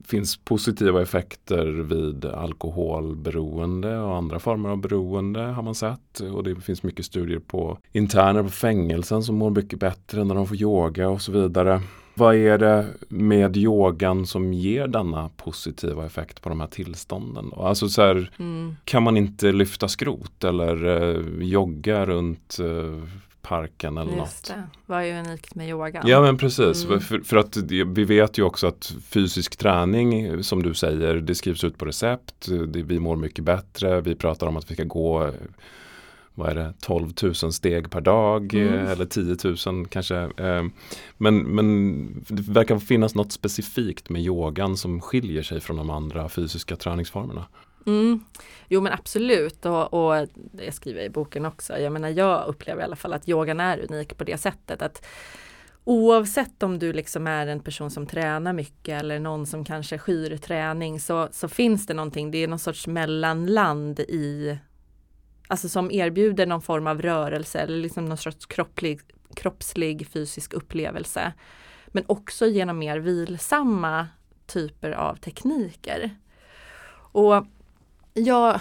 finns 0.05 0.37
positiva 0.37 1.01
effekter 1.01 1.65
vid 1.65 2.25
alkoholberoende 2.25 3.99
och 3.99 4.15
andra 4.15 4.39
former 4.39 4.69
av 4.69 4.77
beroende 4.77 5.39
har 5.39 5.63
man 5.63 5.75
sett. 5.75 6.19
Och 6.19 6.43
det 6.43 6.55
finns 6.55 6.83
mycket 6.83 7.05
studier 7.05 7.39
på 7.39 7.77
interner 7.91 8.43
på 8.43 8.49
fängelsen 8.49 9.23
som 9.23 9.35
mår 9.35 9.49
mycket 9.49 9.79
bättre 9.79 10.23
när 10.23 10.35
de 10.35 10.47
får 10.47 10.57
yoga 10.57 11.09
och 11.09 11.21
så 11.21 11.31
vidare. 11.31 11.81
Vad 12.13 12.35
är 12.35 12.57
det 12.57 12.87
med 13.07 13.57
yogan 13.57 14.25
som 14.25 14.53
ger 14.53 14.87
denna 14.87 15.29
positiva 15.37 16.05
effekt 16.05 16.41
på 16.41 16.49
de 16.49 16.59
här 16.59 16.67
tillstånden? 16.67 17.51
Alltså 17.57 17.89
så 17.89 18.01
här, 18.01 18.31
mm. 18.39 18.75
Kan 18.83 19.03
man 19.03 19.17
inte 19.17 19.51
lyfta 19.51 19.87
skrot 19.87 20.43
eller 20.43 20.85
eh, 20.85 21.47
jogga 21.47 22.05
runt 22.05 22.57
eh, 22.59 23.03
parken 23.41 23.97
eller 23.97 24.17
Just 24.17 24.49
något. 24.49 24.57
Det. 24.57 24.63
Vad 24.85 25.03
är 25.03 25.19
unikt 25.19 25.55
med 25.55 25.69
yoga? 25.69 26.01
Ja 26.05 26.21
men 26.21 26.37
precis. 26.37 26.85
Mm. 26.85 26.99
För, 26.99 27.19
för, 27.19 27.37
att 27.37 27.57
vi 27.57 28.03
vet 28.03 28.37
ju 28.37 28.43
också 28.43 28.67
att 28.67 28.93
fysisk 29.09 29.57
träning 29.57 30.43
som 30.43 30.63
du 30.63 30.73
säger 30.73 31.15
det 31.15 31.35
skrivs 31.35 31.63
ut 31.63 31.77
på 31.77 31.85
recept. 31.85 32.49
Det, 32.67 32.83
vi 32.83 32.99
mår 32.99 33.15
mycket 33.15 33.43
bättre. 33.43 34.01
Vi 34.01 34.15
pratar 34.15 34.47
om 34.47 34.57
att 34.57 34.71
vi 34.71 34.75
ska 34.75 34.83
gå 34.83 35.31
vad 36.39 36.49
är 36.49 36.55
det, 36.55 36.73
12 36.81 37.13
000 37.23 37.35
steg 37.35 37.89
per 37.89 38.01
dag 38.01 38.53
mm. 38.53 38.87
eller 38.87 39.05
10 39.05 39.37
000 39.71 39.87
kanske. 39.87 40.17
Eh, 40.17 40.65
men, 41.17 41.37
men 41.37 42.23
det 42.27 42.41
verkar 42.41 42.79
finnas 42.79 43.15
något 43.15 43.31
specifikt 43.31 44.09
med 44.09 44.21
yogan 44.21 44.77
som 44.77 45.01
skiljer 45.01 45.43
sig 45.43 45.59
från 45.59 45.77
de 45.77 45.89
andra 45.89 46.29
fysiska 46.29 46.75
träningsformerna. 46.75 47.45
Mm. 47.89 48.23
Jo 48.67 48.81
men 48.81 48.93
absolut 48.93 49.65
och, 49.65 49.93
och 49.93 50.27
det 50.33 50.71
skriver 50.71 50.99
jag 50.99 51.05
i 51.05 51.09
boken 51.09 51.45
också. 51.45 51.77
Jag 51.77 51.93
menar 51.93 52.09
jag 52.09 52.47
upplever 52.47 52.81
i 52.81 52.83
alla 52.83 52.95
fall 52.95 53.13
att 53.13 53.29
yogan 53.29 53.59
är 53.59 53.85
unik 53.89 54.17
på 54.17 54.23
det 54.23 54.37
sättet 54.37 54.81
att 54.81 55.05
Oavsett 55.83 56.63
om 56.63 56.79
du 56.79 56.93
liksom 56.93 57.27
är 57.27 57.47
en 57.47 57.59
person 57.59 57.91
som 57.91 58.07
tränar 58.07 58.53
mycket 58.53 59.01
eller 59.01 59.19
någon 59.19 59.45
som 59.45 59.65
kanske 59.65 59.97
skyr 59.97 60.37
träning 60.37 60.99
så, 60.99 61.27
så 61.31 61.47
finns 61.47 61.85
det 61.85 61.93
någonting, 61.93 62.31
det 62.31 62.37
är 62.37 62.47
någon 62.47 62.59
sorts 62.59 62.87
mellanland 62.87 63.99
i 63.99 64.57
Alltså 65.47 65.69
som 65.69 65.91
erbjuder 65.91 66.45
någon 66.45 66.61
form 66.61 66.87
av 66.87 67.01
rörelse 67.01 67.59
eller 67.59 67.77
liksom 67.77 68.05
någon 68.05 68.17
sorts 68.17 68.45
kropplig, 68.45 68.99
kroppslig 69.35 70.07
fysisk 70.07 70.53
upplevelse. 70.53 71.33
Men 71.87 72.03
också 72.07 72.45
genom 72.45 72.79
mer 72.79 72.99
vilsamma 72.99 74.07
typer 74.47 74.91
av 74.91 75.15
tekniker. 75.15 76.09
Och 77.11 77.45
jag 78.19 78.59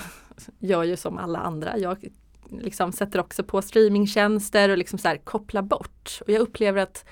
gör 0.59 0.83
ju 0.83 0.97
som 0.97 1.19
alla 1.19 1.39
andra. 1.39 1.79
Jag 1.79 2.05
liksom 2.51 2.93
sätter 2.93 3.21
också 3.21 3.45
på 3.45 3.63
streamingtjänster 3.63 4.69
och 4.69 4.79
liksom 4.79 4.99
så 4.99 5.09
här 5.09 5.17
kopplar 5.17 5.63
bort. 5.63 6.21
Och 6.21 6.31
jag 6.31 6.41
upplever 6.41 6.83
att 6.83 7.05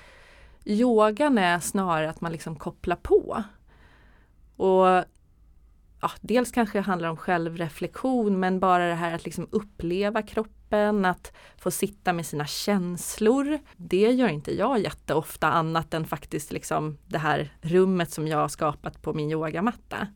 yogan 0.65 1.37
är 1.37 1.59
snarare 1.59 2.09
att 2.09 2.21
man 2.21 2.31
liksom 2.31 2.55
kopplar 2.55 2.95
på. 2.95 3.43
Och 4.55 5.03
ja, 6.01 6.11
dels 6.21 6.51
kanske 6.51 6.77
det 6.77 6.81
handlar 6.81 7.09
om 7.09 7.17
självreflektion 7.17 8.39
men 8.39 8.59
bara 8.59 8.87
det 8.87 8.95
här 8.95 9.15
att 9.15 9.25
liksom 9.25 9.47
uppleva 9.51 10.21
kroppen, 10.21 11.05
att 11.05 11.33
få 11.57 11.71
sitta 11.71 12.13
med 12.13 12.25
sina 12.25 12.45
känslor. 12.45 13.59
Det 13.75 14.11
gör 14.11 14.27
inte 14.27 14.55
jag 14.55 14.79
jätteofta 14.79 15.47
annat 15.47 15.93
än 15.93 16.05
faktiskt 16.05 16.51
liksom 16.51 16.97
det 17.05 17.17
här 17.17 17.53
rummet 17.61 18.11
som 18.11 18.27
jag 18.27 18.37
har 18.37 18.47
skapat 18.47 19.01
på 19.01 19.13
min 19.13 19.31
yogamatta. 19.31 20.07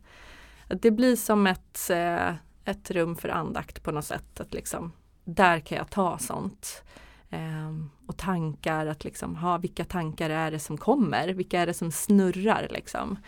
Det 0.68 0.90
blir 0.90 1.16
som 1.16 1.46
ett, 1.46 1.90
eh, 1.90 2.34
ett 2.64 2.90
rum 2.90 3.16
för 3.16 3.28
andakt 3.28 3.82
på 3.82 3.92
något 3.92 4.04
sätt. 4.04 4.40
Att 4.40 4.54
liksom, 4.54 4.92
där 5.24 5.60
kan 5.60 5.78
jag 5.78 5.90
ta 5.90 6.18
sånt. 6.18 6.82
Ehm, 7.30 7.90
och 8.06 8.16
tankar, 8.16 8.86
att 8.86 9.04
liksom, 9.04 9.36
ha, 9.36 9.58
vilka 9.58 9.84
tankar 9.84 10.30
är 10.30 10.50
det 10.50 10.58
som 10.58 10.78
kommer? 10.78 11.28
Vilka 11.28 11.60
är 11.60 11.66
det 11.66 11.74
som 11.74 11.92
snurrar 11.92 12.68
liksom? 12.70 13.18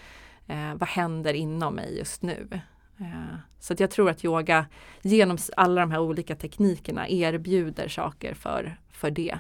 Eh, 0.47 0.75
vad 0.75 0.89
händer 0.89 1.35
inom 1.35 1.75
mig 1.75 1.99
just 1.99 2.23
nu? 2.23 2.61
Eh, 2.99 3.37
så 3.61 3.73
att 3.73 3.81
jag 3.81 3.91
tror 3.91 4.11
att 4.11 4.25
yoga 4.25 4.67
genom 5.03 5.39
alla 5.57 5.81
de 5.81 5.91
här 5.91 6.01
olika 6.01 6.37
teknikerna 6.37 7.09
erbjuder 7.09 7.89
saker 7.89 8.35
för, 8.35 8.77
för 8.91 9.11
det. 9.11 9.39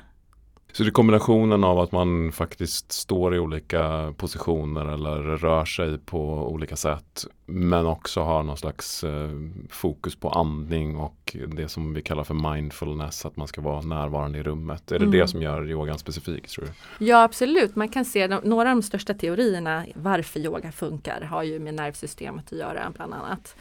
Så 0.77 0.83
det 0.83 0.89
är 0.89 0.91
kombinationen 0.93 1.65
av 1.65 1.79
att 1.79 1.93
man 1.93 2.33
faktiskt 2.33 2.93
står 2.93 3.35
i 3.35 3.39
olika 3.39 4.15
positioner 4.17 4.87
eller 4.87 5.17
rör 5.37 5.65
sig 5.65 5.99
på 5.99 6.49
olika 6.49 6.77
sätt. 6.77 7.27
Men 7.47 7.87
också 7.87 8.21
har 8.21 8.43
någon 8.43 8.57
slags 8.57 9.05
eh, 9.05 9.31
fokus 9.71 10.17
på 10.17 10.29
andning 10.29 10.97
och 10.97 11.37
det 11.49 11.69
som 11.69 11.95
vi 11.95 12.03
kallar 12.03 12.25
för 12.25 12.55
mindfulness. 12.55 13.27
Att 13.27 13.37
man 13.37 13.49
ska 13.49 13.61
vara 13.61 13.81
närvarande 13.81 14.39
i 14.39 14.43
rummet. 14.43 14.93
Är 14.93 14.99
det 14.99 15.05
mm. 15.05 15.19
det 15.19 15.29
som 15.29 15.43
gör 15.43 15.71
yogan 15.71 15.99
specifik 15.99 16.49
tror 16.49 16.65
du? 16.65 17.07
Ja 17.07 17.23
absolut, 17.23 17.77
man 17.77 17.89
kan 17.89 18.05
se 18.05 18.27
några 18.29 18.71
av 18.71 18.77
de 18.77 18.83
största 18.83 19.15
teorierna 19.15 19.87
varför 19.95 20.41
yoga 20.41 20.73
funkar 20.73 21.21
har 21.21 21.43
ju 21.43 21.59
med 21.59 21.75
nervsystemet 21.75 22.53
att 22.53 22.59
göra 22.59 22.93
bland 22.95 23.15
annat. 23.15 23.57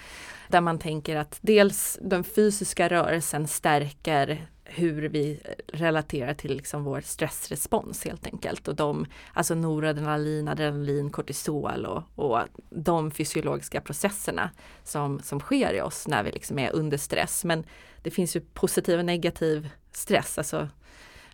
Där 0.48 0.62
man 0.62 0.80
tänker 0.80 1.16
att 1.16 1.38
dels 1.42 2.00
den 2.02 2.24
fysiska 2.24 2.90
rörelsen 2.90 3.48
stärker 3.48 4.48
hur 4.76 5.10
vi 5.10 5.40
relaterar 5.68 6.34
till 6.34 6.56
liksom 6.56 6.84
vår 6.84 7.02
stressrespons 7.02 8.06
helt 8.06 8.26
enkelt. 8.26 8.68
Och 8.68 8.76
de, 8.76 9.06
alltså 9.34 9.56
noradrenalin, 9.56 10.48
adrenalin, 10.48 11.10
kortisol 11.10 11.86
och, 11.86 12.04
och 12.16 12.40
de 12.70 13.12
fysiologiska 13.12 13.82
processerna 13.82 14.50
som, 14.84 15.20
som 15.20 15.40
sker 15.40 15.74
i 15.74 15.82
oss 15.82 16.08
när 16.08 16.24
vi 16.24 16.32
liksom 16.32 16.60
är 16.60 16.72
under 16.72 16.98
stress. 16.98 17.46
Men 17.46 17.64
det 18.02 18.12
finns 18.12 18.36
ju 18.36 18.40
positiv 18.40 19.00
och 19.00 19.06
negativ 19.06 19.70
stress. 19.92 20.38
Alltså, 20.38 20.70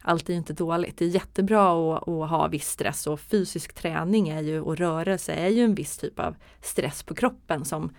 allt 0.02 0.30
är 0.30 0.34
inte 0.34 0.54
dåligt. 0.54 0.98
Det 0.98 1.06
är 1.06 1.10
jättebra 1.10 1.96
att, 1.96 2.08
att, 2.08 2.30
ha 2.30 2.48
viss 2.48 2.70
stress 2.70 3.08
och 3.08 3.20
fysisk 3.20 3.74
träning 3.74 4.30
är 4.30 4.42
ju, 4.42 4.62
och 4.62 4.78
rörelse 4.78 5.34
är 5.34 5.50
ju 5.50 5.64
en 5.64 5.76
viss 5.76 5.98
typ 5.98 6.20
av 6.20 6.36
stress 6.62 7.04
på 7.04 7.16
kroppen 7.16 7.66
som 7.66 7.96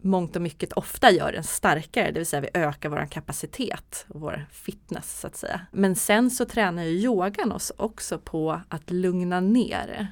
mångt 0.00 0.36
och 0.36 0.42
mycket 0.42 0.72
ofta 0.72 1.10
gör 1.10 1.32
den 1.32 1.44
starkare, 1.44 2.10
det 2.10 2.20
vill 2.20 2.26
säga 2.26 2.40
vi 2.40 2.60
ökar 2.60 2.88
vår 2.88 3.06
kapacitet 3.06 4.06
och 4.08 4.20
vår 4.20 4.46
fitness 4.50 5.20
så 5.20 5.26
att 5.26 5.36
säga. 5.36 5.60
Men 5.72 5.96
sen 5.96 6.30
så 6.30 6.44
tränar 6.44 6.82
ju 6.82 6.90
yogan 6.90 7.52
oss 7.52 7.72
också 7.76 8.18
på 8.18 8.60
att 8.68 8.90
lugna 8.90 9.40
ner. 9.40 10.06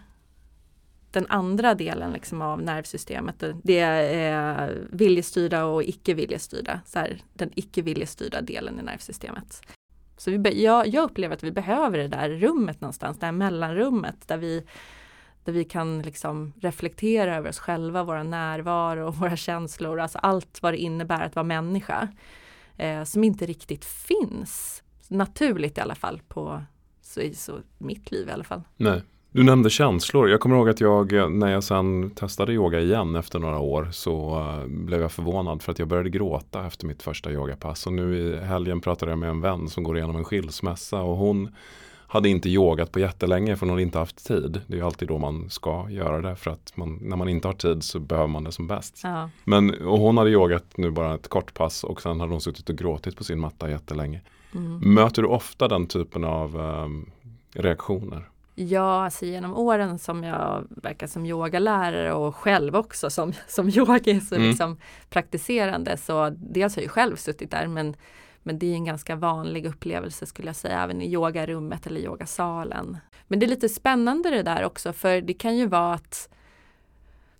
den 1.10 1.26
andra 1.28 1.74
delen 1.74 2.12
liksom 2.12 2.42
av 2.42 2.62
nervsystemet. 2.62 3.44
Det 3.62 3.78
är 3.78 4.62
eh, 4.62 4.74
viljestyrda 4.90 5.64
och 5.64 5.82
icke 5.82 6.14
viljestyrda. 6.14 6.80
Så 6.86 6.98
här, 6.98 7.22
den 7.34 7.50
icke 7.54 7.82
viljestyrda 7.82 8.40
delen 8.40 8.80
i 8.80 8.82
nervsystemet. 8.82 9.62
Så 10.16 10.30
vi, 10.30 10.62
jag, 10.64 10.86
jag 10.86 11.04
upplever 11.04 11.34
att 11.34 11.42
vi 11.42 11.52
behöver 11.52 11.98
det 11.98 12.08
där 12.08 12.30
rummet 12.30 12.80
någonstans, 12.80 13.18
det 13.18 13.26
här 13.26 13.32
mellanrummet 13.32 14.28
där 14.28 14.36
vi 14.36 14.64
där 15.46 15.52
vi 15.52 15.64
kan 15.64 16.02
liksom 16.02 16.52
reflektera 16.60 17.36
över 17.36 17.48
oss 17.48 17.58
själva, 17.58 18.04
våra 18.04 18.22
närvaro 18.22 19.06
och 19.06 19.14
våra 19.20 19.36
känslor, 19.36 20.00
alltså 20.00 20.18
allt 20.18 20.62
vad 20.62 20.72
det 20.72 20.78
innebär 20.78 21.24
att 21.24 21.34
vara 21.34 21.44
människa. 21.44 22.08
Eh, 22.76 23.04
som 23.04 23.24
inte 23.24 23.46
riktigt 23.46 23.84
finns 23.84 24.82
naturligt 25.08 25.78
i 25.78 25.80
alla 25.80 25.94
fall 25.94 26.20
på 26.28 26.62
så, 27.02 27.20
så 27.34 27.58
mitt 27.78 28.10
liv 28.10 28.28
i 28.28 28.32
alla 28.32 28.44
fall. 28.44 28.62
Nej. 28.76 29.02
Du 29.30 29.42
nämnde 29.42 29.70
känslor. 29.70 30.28
Jag 30.28 30.40
kommer 30.40 30.56
ihåg 30.56 30.68
att 30.68 30.80
jag 30.80 31.12
eh, 31.12 31.28
när 31.28 31.52
jag 31.52 31.64
sen 31.64 32.10
testade 32.10 32.52
yoga 32.52 32.80
igen 32.80 33.16
efter 33.16 33.38
några 33.38 33.58
år 33.58 33.88
så 33.92 34.38
eh, 34.38 34.66
blev 34.66 35.00
jag 35.00 35.12
förvånad 35.12 35.62
för 35.62 35.72
att 35.72 35.78
jag 35.78 35.88
började 35.88 36.10
gråta 36.10 36.66
efter 36.66 36.86
mitt 36.86 37.02
första 37.02 37.32
yogapass. 37.32 37.86
Och 37.86 37.92
nu 37.92 38.16
i 38.16 38.36
helgen 38.36 38.80
pratade 38.80 39.12
jag 39.12 39.18
med 39.18 39.28
en 39.28 39.40
vän 39.40 39.68
som 39.68 39.84
går 39.84 39.96
igenom 39.96 40.16
en 40.16 40.24
skilsmässa 40.24 41.02
och 41.02 41.16
hon 41.16 41.54
hade 42.08 42.28
inte 42.28 42.48
yogat 42.48 42.92
på 42.92 43.00
jättelänge 43.00 43.56
för 43.56 43.66
hon 43.66 43.70
hade 43.70 43.82
inte 43.82 43.98
haft 43.98 44.26
tid. 44.26 44.60
Det 44.66 44.78
är 44.78 44.82
alltid 44.82 45.08
då 45.08 45.18
man 45.18 45.50
ska 45.50 45.86
göra 45.90 46.20
det 46.20 46.36
för 46.36 46.50
att 46.50 46.72
man, 46.76 46.98
när 47.02 47.16
man 47.16 47.28
inte 47.28 47.48
har 47.48 47.52
tid 47.52 47.82
så 47.82 47.98
behöver 47.98 48.28
man 48.28 48.44
det 48.44 48.52
som 48.52 48.66
bäst. 48.66 49.00
Ja. 49.02 49.30
Men, 49.44 49.86
och 49.86 49.98
hon 49.98 50.18
hade 50.18 50.30
yogat 50.30 50.64
nu 50.76 50.90
bara 50.90 51.14
ett 51.14 51.28
kort 51.28 51.54
pass 51.54 51.84
och 51.84 52.02
sen 52.02 52.20
hade 52.20 52.32
hon 52.32 52.40
suttit 52.40 52.70
och 52.70 52.76
gråtit 52.76 53.16
på 53.16 53.24
sin 53.24 53.40
matta 53.40 53.70
jättelänge. 53.70 54.20
Mm. 54.54 54.94
Möter 54.94 55.22
du 55.22 55.28
ofta 55.28 55.68
den 55.68 55.86
typen 55.86 56.24
av 56.24 56.56
um, 56.56 57.10
reaktioner? 57.54 58.28
Ja, 58.58 59.04
alltså 59.04 59.24
genom 59.24 59.56
åren 59.56 59.98
som 59.98 60.24
jag 60.24 60.64
verkar 60.70 61.06
som 61.06 61.26
yogalärare 61.26 62.12
och 62.12 62.36
själv 62.36 62.76
också 62.76 63.10
som, 63.10 63.32
som 63.48 63.68
yogis 63.68 64.32
och 64.32 64.38
mm. 64.38 64.48
liksom 64.48 64.76
praktiserande 65.10 65.96
så 65.96 66.30
dels 66.38 66.76
har 66.76 66.82
jag 66.82 66.90
själv 66.90 67.16
suttit 67.16 67.50
där 67.50 67.66
men 67.66 67.96
men 68.46 68.58
det 68.58 68.66
är 68.66 68.74
en 68.74 68.84
ganska 68.84 69.16
vanlig 69.16 69.66
upplevelse 69.66 70.26
skulle 70.26 70.48
jag 70.48 70.56
säga, 70.56 70.82
även 70.82 71.02
i 71.02 71.12
yogarummet 71.12 71.86
eller 71.86 72.00
yogasalen. 72.00 72.96
Men 73.28 73.38
det 73.38 73.46
är 73.46 73.48
lite 73.48 73.68
spännande 73.68 74.30
det 74.30 74.42
där 74.42 74.64
också, 74.64 74.92
för 74.92 75.20
det 75.20 75.34
kan 75.34 75.56
ju 75.56 75.66
vara 75.66 75.94
att 75.94 76.28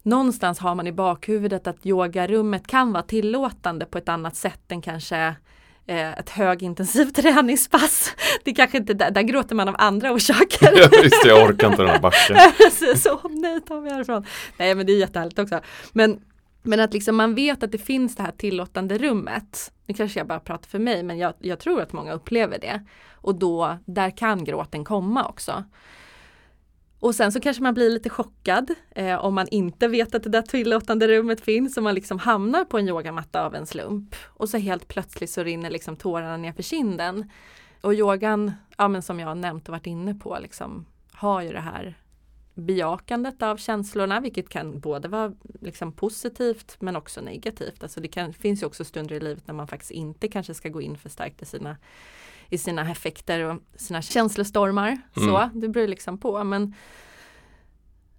någonstans 0.03 0.59
har 0.59 0.75
man 0.75 0.87
i 0.87 0.93
bakhuvudet 0.93 1.67
att 1.67 1.87
yogarummet 1.87 2.67
kan 2.67 2.93
vara 2.93 3.03
tillåtande 3.03 3.85
på 3.85 3.99
ett 3.99 4.09
annat 4.09 4.37
sätt 4.37 4.73
än 4.73 4.83
kanske 4.83 5.35
eh, 5.87 6.19
ett 6.19 6.31
högintensivt 6.31 7.17
träningspass. 7.23 8.15
Det 8.45 8.53
kanske 8.53 8.79
inte, 8.79 8.95
där, 8.95 9.11
där 9.11 9.23
gråter 9.23 9.55
man 9.55 9.69
av 9.69 9.77
andra 9.79 10.13
orsaker. 10.13 10.73
Ja, 10.77 10.89
visst, 11.03 11.25
jag 11.25 11.49
orkar 11.49 11.69
inte 11.69 11.83
den 11.83 11.91
här 11.91 12.01
backen. 12.01 12.37
så, 12.97 13.21
nej, 13.29 13.61
ta 13.61 13.81
mig 13.81 13.93
härifrån. 13.93 14.27
Nej, 14.57 14.75
men 14.75 14.87
det 14.87 14.93
är 14.93 14.99
jättehärligt 14.99 15.39
också. 15.39 15.61
Men 15.93 16.21
men 16.67 16.81
att 16.81 16.93
liksom 16.93 17.17
man 17.17 17.35
vet 17.35 17.63
att 17.63 17.73
det 17.73 17.79
finns 17.79 18.17
det 18.17 18.23
här 18.23 18.33
tillåtande 18.33 18.99
rummet. 18.99 19.73
Nu 19.87 19.95
kanske 19.95 20.21
jag 20.21 20.27
bara 20.27 20.41
pratar 20.41 20.69
för 20.69 20.79
mig 20.79 21.03
men 21.03 21.19
jag, 21.19 21.35
jag 21.39 21.59
tror 21.59 21.81
att 21.81 21.93
många 21.93 22.13
upplever 22.13 22.59
det. 22.59 22.85
Och 23.13 23.35
då, 23.35 23.79
där 23.85 24.11
kan 24.11 24.45
gråten 24.45 24.85
komma 24.85 25.29
också. 25.29 25.65
Och 27.01 27.15
sen 27.15 27.33
så 27.33 27.41
kanske 27.41 27.63
man 27.63 27.75
blir 27.75 27.91
lite 27.91 28.11
chockad 28.11 28.75
eh, 28.91 29.25
om 29.25 29.35
man 29.35 29.49
inte 29.51 29.89
vet 29.89 30.15
att 30.15 30.23
det 30.23 30.31
där 30.31 30.43
tillåtande 30.43 31.09
rummet 31.09 31.41
finns 31.41 31.77
och 31.77 31.83
man 31.83 31.95
liksom 31.95 32.19
hamnar 32.19 32.65
på 32.65 32.79
en 32.79 32.89
yogamatta 32.89 33.47
av 33.47 33.55
en 33.55 33.67
slump. 33.67 34.15
Och 34.27 34.49
så 34.49 34.59
helt 34.59 34.89
plötsligt 34.89 35.31
så 35.31 35.43
rinner 35.43 35.71
liksom 35.71 35.97
tårarna 35.97 36.37
ner 36.37 36.53
för 36.53 36.63
kinden. 36.63 37.31
Och 37.81 37.95
yogan, 37.95 38.53
ja 38.77 38.89
men 38.89 39.03
som 39.03 39.21
jag 39.21 39.37
nämnt 39.37 39.69
och 39.69 39.73
varit 39.73 39.87
inne 39.87 40.15
på, 40.15 40.39
liksom, 40.43 40.87
har 41.13 41.43
ju 41.43 41.53
det 41.53 41.61
här 41.61 41.99
bejakandet 42.57 43.43
av 43.43 43.57
känslorna, 43.57 44.21
vilket 44.21 44.49
kan 44.49 44.81
både 44.81 45.09
vara 45.09 45.33
liksom 45.61 45.93
positivt 45.93 46.77
men 46.81 46.97
också 46.97 47.21
negativt. 47.21 47.83
Alltså 47.83 48.01
det 48.01 48.09
kan, 48.09 48.33
finns 48.33 48.63
ju 48.63 48.67
också 48.67 48.85
stunder 48.85 49.17
i 49.17 49.21
livet 49.21 49.47
när 49.47 49.55
man 49.55 49.69
faktiskt 49.69 49.91
inte 49.91 50.29
kanske 50.29 50.55
ska 50.55 50.69
gå 50.69 50.81
in 50.81 50.97
för 50.99 51.09
starkt 51.09 51.43
i 51.43 51.45
sina, 51.45 51.77
i 52.49 52.59
sina 52.59 52.91
effekter 52.91 53.41
och 53.41 53.63
sina 53.75 54.03
känslostormar. 54.03 54.89
Mm. 54.89 55.29
Så, 55.29 55.51
det 55.55 55.69
beror 55.69 55.89
liksom 55.89 56.19
på. 56.19 56.45
Men 56.45 56.75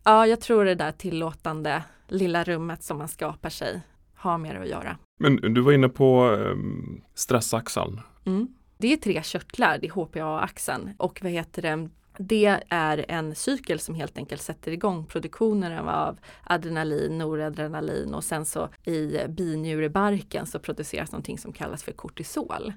ja, 0.03 0.27
jag 0.27 0.41
tror 0.41 0.65
det 0.65 0.75
där 0.75 0.91
tillåtande 0.91 1.83
lilla 2.07 2.43
rummet 2.43 2.83
som 2.83 2.97
man 2.97 3.07
skapar 3.07 3.49
sig 3.49 3.81
har 4.15 4.37
mer 4.37 4.55
att 4.55 4.67
göra. 4.67 4.97
Men 5.19 5.35
du 5.35 5.61
var 5.61 5.71
inne 5.71 5.89
på 5.89 6.29
um, 6.29 7.01
stressaxeln. 7.13 7.99
Mm. 8.25 8.47
Det 8.77 8.93
är 8.93 8.97
tre 8.97 9.21
körtlar, 9.23 9.77
det 9.77 9.87
är 9.87 9.91
HPA-axeln 9.91 10.93
och 10.97 11.19
vad 11.23 11.31
heter 11.31 11.61
det, 11.61 11.89
det 12.19 12.63
är 12.69 13.05
en 13.07 13.35
cykel 13.35 13.79
som 13.79 13.95
helt 13.95 14.17
enkelt 14.17 14.41
sätter 14.41 14.71
igång 14.71 15.05
produktionen 15.05 15.87
av 15.87 16.19
adrenalin, 16.43 17.17
noradrenalin 17.17 18.13
och 18.13 18.23
sen 18.23 18.45
så 18.45 18.69
i 18.85 19.27
binjurebarken 19.27 20.45
så 20.45 20.59
produceras 20.59 21.11
någonting 21.11 21.37
som 21.37 21.53
kallas 21.53 21.83
för 21.83 21.91
kortisol. 21.91 22.73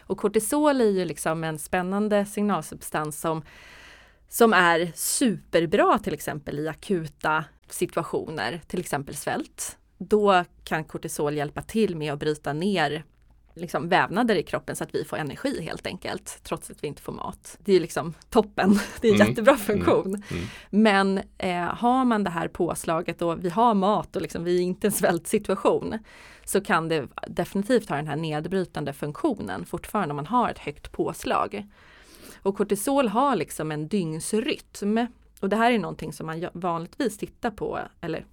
Och 0.00 0.18
kortisol 0.18 0.80
är 0.80 0.90
ju 0.90 1.04
liksom 1.04 1.44
en 1.44 1.58
spännande 1.58 2.26
signalsubstans 2.26 3.20
som 3.20 3.42
som 4.28 4.52
är 4.52 4.92
superbra 4.94 5.98
till 5.98 6.14
exempel 6.14 6.58
i 6.58 6.68
akuta 6.68 7.44
situationer, 7.68 8.60
till 8.66 8.80
exempel 8.80 9.16
svält. 9.16 9.78
Då 9.98 10.44
kan 10.64 10.84
kortisol 10.84 11.36
hjälpa 11.36 11.62
till 11.62 11.96
med 11.96 12.12
att 12.12 12.18
bryta 12.18 12.52
ner 12.52 13.04
liksom 13.54 13.88
vävnader 13.88 14.34
i 14.34 14.42
kroppen 14.42 14.76
så 14.76 14.84
att 14.84 14.94
vi 14.94 15.04
får 15.04 15.16
energi 15.16 15.62
helt 15.62 15.86
enkelt, 15.86 16.40
trots 16.42 16.70
att 16.70 16.84
vi 16.84 16.88
inte 16.88 17.02
får 17.02 17.12
mat. 17.12 17.58
Det 17.60 17.72
är 17.72 17.80
liksom 17.80 18.14
toppen, 18.30 18.78
det 19.00 19.08
är 19.08 19.12
en 19.12 19.16
mm. 19.16 19.28
jättebra 19.28 19.54
mm. 19.54 19.64
funktion. 19.64 20.22
Mm. 20.30 20.44
Men 20.70 21.20
eh, 21.38 21.74
har 21.74 22.04
man 22.04 22.24
det 22.24 22.30
här 22.30 22.48
påslaget 22.48 23.22
och 23.22 23.44
vi 23.44 23.48
har 23.48 23.74
mat 23.74 24.16
och 24.16 24.22
liksom, 24.22 24.44
vi 24.44 24.58
är 24.58 24.62
inte 24.62 24.86
en 24.86 24.92
svältsituation 24.92 25.98
så 26.44 26.60
kan 26.60 26.88
det 26.88 27.08
definitivt 27.26 27.88
ha 27.88 27.96
den 27.96 28.06
här 28.06 28.16
nedbrytande 28.16 28.92
funktionen 28.92 29.64
fortfarande 29.64 30.12
om 30.12 30.16
man 30.16 30.26
har 30.26 30.50
ett 30.50 30.58
högt 30.58 30.92
påslag. 30.92 31.66
Och 32.42 32.56
kortisol 32.56 33.08
har 33.08 33.36
liksom 33.36 33.72
en 33.72 33.88
dygnsrytm 33.88 35.06
och 35.40 35.48
det 35.48 35.56
här 35.56 35.72
är 35.72 35.78
någonting 35.78 36.12
som 36.12 36.26
man 36.26 36.48
vanligtvis 36.52 37.18
tittar 37.18 37.50
på, 37.50 37.78
eller 38.00 38.26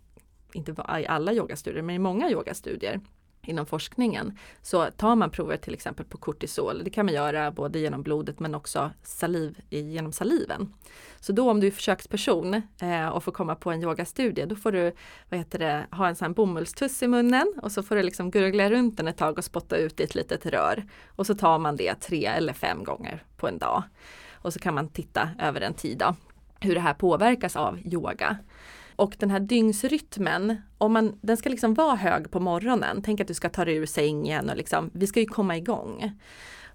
inte 0.54 0.72
i 0.72 1.08
alla 1.08 1.34
yogastudier, 1.34 1.84
men 1.84 1.96
i 1.96 2.00
många 2.00 2.30
yogastudier 2.30 3.00
inom 3.42 3.66
forskningen 3.66 4.38
så 4.62 4.86
tar 4.86 5.16
man 5.16 5.30
prover 5.30 5.58
till 5.58 5.74
exempel 5.74 6.06
på 6.06 6.18
kortisol. 6.18 6.82
Det 6.84 6.90
kan 6.90 7.06
man 7.06 7.16
göra 7.16 7.52
både 7.52 7.80
genom 7.80 8.04
blodet 8.04 8.40
men 8.40 8.56
också 8.56 8.92
saliv, 9.04 9.60
genom 9.70 10.12
saliven. 10.12 10.74
Så 11.20 11.32
då 11.32 11.52
om 11.52 11.60
du 11.60 11.68
är 11.68 11.72
försöksperson 11.72 12.62
eh, 12.82 13.08
och 13.08 13.24
får 13.24 13.32
komma 13.32 13.56
på 13.56 13.72
en 13.72 13.84
yogastudie 13.84 14.46
då 14.46 14.56
får 14.56 14.72
du 14.72 14.92
vad 15.30 15.38
heter 15.38 15.60
det, 15.60 15.86
ha 15.92 16.08
en 16.08 16.16
sån 16.16 16.34
bomullstuss 16.34 17.04
i 17.04 17.08
munnen 17.08 17.54
och 17.62 17.72
så 17.72 17.84
får 17.84 17.96
du 17.96 18.04
liksom 18.04 18.32
gurgla 18.32 18.70
runt 18.70 18.98
den 18.98 19.08
ett 19.08 19.18
tag 19.18 19.38
och 19.38 19.44
spotta 19.44 19.78
ut 19.78 20.00
i 20.00 20.04
ett 20.04 20.16
litet 20.16 20.46
rör. 20.46 20.86
Och 21.08 21.26
så 21.26 21.36
tar 21.36 21.60
man 21.60 21.76
det 21.76 21.96
tre 21.96 22.26
eller 22.26 22.54
fem 22.54 22.84
gånger 22.84 23.24
på 23.38 23.48
en 23.48 23.58
dag. 23.58 23.84
Och 24.42 24.54
så 24.54 24.60
kan 24.60 24.74
man 24.74 24.90
titta 24.90 25.30
över 25.40 25.62
en 25.62 25.74
tid 25.74 25.98
då, 25.98 26.16
hur 26.60 26.76
det 26.76 26.82
här 26.82 26.94
påverkas 26.94 27.56
av 27.56 27.80
yoga. 27.80 28.38
Och 29.00 29.16
den 29.20 29.32
här 29.32 29.40
dygnsrytmen, 29.40 30.62
om 30.78 30.94
man, 30.94 31.20
den 31.22 31.38
ska 31.38 31.50
liksom 31.50 31.74
vara 31.74 31.96
hög 31.96 32.32
på 32.32 32.40
morgonen. 32.40 33.02
Tänk 33.06 33.20
att 33.20 33.28
du 33.28 33.34
ska 33.34 33.50
ta 33.50 33.66
dig 33.66 33.76
ur 33.76 33.86
sängen 33.86 34.50
och 34.50 34.58
liksom, 34.58 34.90
vi 34.94 35.08
ska 35.08 35.20
ju 35.20 35.26
komma 35.26 35.58
igång. 35.58 36.12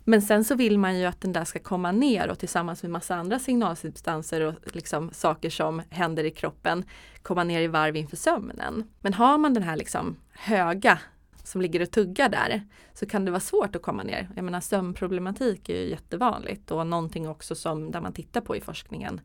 Men 0.04 0.22
sen 0.22 0.44
så 0.44 0.54
vill 0.54 0.78
man 0.78 0.98
ju 0.98 1.04
att 1.04 1.20
den 1.20 1.32
där 1.32 1.44
ska 1.44 1.58
komma 1.58 1.92
ner 1.92 2.28
och 2.28 2.38
tillsammans 2.38 2.82
med 2.82 2.92
massa 2.92 3.14
andra 3.14 3.38
signalsubstanser 3.38 4.40
och 4.40 4.54
liksom 4.72 5.10
saker 5.12 5.50
som 5.50 5.82
händer 5.90 6.24
i 6.24 6.30
kroppen 6.30 6.84
komma 7.22 7.44
ner 7.44 7.60
i 7.60 7.66
varv 7.66 7.96
inför 7.96 8.16
sömnen. 8.16 8.90
Men 9.00 9.14
har 9.14 9.38
man 9.38 9.54
den 9.54 9.62
här 9.62 9.76
liksom 9.76 10.16
höga 10.32 10.98
som 11.42 11.60
ligger 11.60 11.82
och 11.82 11.90
tuggar 11.90 12.28
där 12.28 12.62
så 12.94 13.06
kan 13.06 13.24
det 13.24 13.30
vara 13.30 13.40
svårt 13.40 13.76
att 13.76 13.82
komma 13.82 14.02
ner. 14.02 14.28
Jag 14.36 14.44
menar 14.44 14.60
sömnproblematik 14.60 15.68
är 15.68 15.80
ju 15.80 15.90
jättevanligt 15.90 16.70
och 16.70 16.86
någonting 16.86 17.28
också 17.28 17.54
som 17.54 17.90
där 17.90 18.00
man 18.00 18.12
tittar 18.12 18.40
på 18.40 18.56
i 18.56 18.60
forskningen 18.60 19.20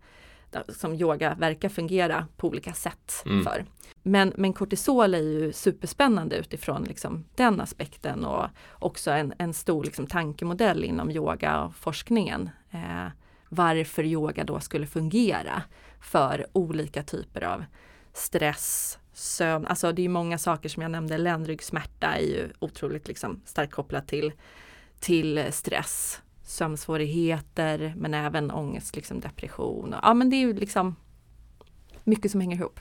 som 0.68 0.94
yoga 0.94 1.36
verkar 1.36 1.70
fungera 1.70 2.28
på 2.38 2.48
olika 2.48 2.74
sätt 2.74 3.24
mm. 3.26 3.44
för. 3.44 3.66
Men, 4.04 4.34
men 4.38 4.54
kortisol 4.54 5.14
är 5.14 5.20
ju 5.20 5.54
superspännande 5.54 6.36
utifrån 6.36 6.84
liksom 6.84 7.26
den 7.36 7.62
aspekten 7.62 8.26
och 8.26 8.46
också 8.72 9.12
en, 9.12 9.34
en 9.38 9.54
stor 9.54 9.84
liksom 9.84 10.08
tankemodell 10.08 10.84
inom 10.84 11.12
yoga 11.12 11.62
och 11.62 11.76
forskningen. 11.76 12.50
Eh, 12.72 13.08
varför 13.50 14.04
yoga 14.04 14.44
då 14.44 14.60
skulle 14.60 14.88
fungera 14.88 15.64
för 16.02 16.48
olika 16.54 17.04
typer 17.04 17.44
av 17.44 17.66
stress, 18.14 19.00
sömn, 19.14 19.68
alltså 19.68 19.92
det 19.92 20.06
är 20.06 20.10
många 20.10 20.38
saker 20.38 20.70
som 20.70 20.82
jag 20.82 20.92
nämnde, 20.92 21.18
ländryggsmärta 21.18 22.08
är 22.08 22.22
ju 22.22 22.50
otroligt 22.60 23.08
liksom 23.08 23.42
starkt 23.46 23.74
kopplat 23.74 24.08
till, 24.08 24.32
till 25.00 25.46
stress 25.52 26.22
sömnsvårigheter 26.50 27.94
men 27.98 28.14
även 28.14 28.52
ångest, 28.52 28.96
liksom 28.96 29.20
depression. 29.20 29.96
Ja 30.02 30.14
men 30.14 30.30
det 30.30 30.36
är 30.36 30.40
ju 30.40 30.54
liksom 30.54 30.96
mycket 32.04 32.32
som 32.32 32.42
hänger 32.42 32.58
ihop. 32.58 32.80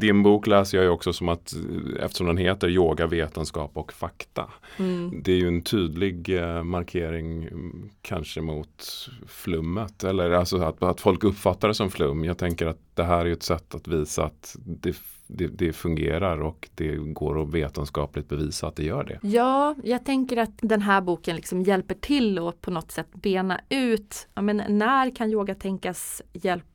Din 0.00 0.22
bok 0.22 0.46
läser 0.46 0.78
jag 0.78 0.84
ju 0.84 0.90
också 0.90 1.12
som 1.12 1.28
att 1.28 1.54
eftersom 2.00 2.26
den 2.26 2.36
heter 2.36 2.68
Yoga, 2.68 3.06
vetenskap 3.06 3.70
och 3.74 3.92
fakta. 3.92 4.50
Mm. 4.76 5.22
Det 5.22 5.32
är 5.32 5.36
ju 5.36 5.48
en 5.48 5.62
tydlig 5.62 6.38
eh, 6.38 6.62
markering 6.62 7.44
mm, 7.44 7.90
kanske 8.02 8.40
mot 8.40 9.08
flummet 9.26 10.04
eller 10.04 10.30
alltså 10.30 10.62
att, 10.62 10.82
att 10.82 11.00
folk 11.00 11.24
uppfattar 11.24 11.68
det 11.68 11.74
som 11.74 11.90
flum. 11.90 12.24
Jag 12.24 12.38
tänker 12.38 12.66
att 12.66 12.78
det 12.94 13.04
här 13.04 13.26
är 13.26 13.32
ett 13.32 13.42
sätt 13.42 13.74
att 13.74 13.88
visa 13.88 14.24
att 14.24 14.56
det, 14.64 14.96
det, 15.26 15.46
det 15.46 15.72
fungerar 15.72 16.42
och 16.42 16.68
det 16.74 16.96
går 16.96 17.42
att 17.42 17.54
vetenskapligt 17.54 18.28
bevisa 18.28 18.66
att 18.66 18.76
det 18.76 18.84
gör 18.84 19.04
det. 19.04 19.28
Ja, 19.28 19.74
jag 19.84 20.04
tänker 20.04 20.36
att 20.36 20.58
den 20.62 20.82
här 20.82 21.00
boken 21.00 21.36
liksom 21.36 21.62
hjälper 21.62 21.94
till 21.94 22.38
att 22.38 22.60
på 22.60 22.70
något 22.70 22.90
sätt 22.90 23.08
bena 23.12 23.60
ut, 23.68 24.28
ja, 24.34 24.42
men 24.42 24.62
när 24.68 25.16
kan 25.16 25.30
yoga 25.30 25.54
tänkas 25.54 26.22
hjälpa 26.32 26.66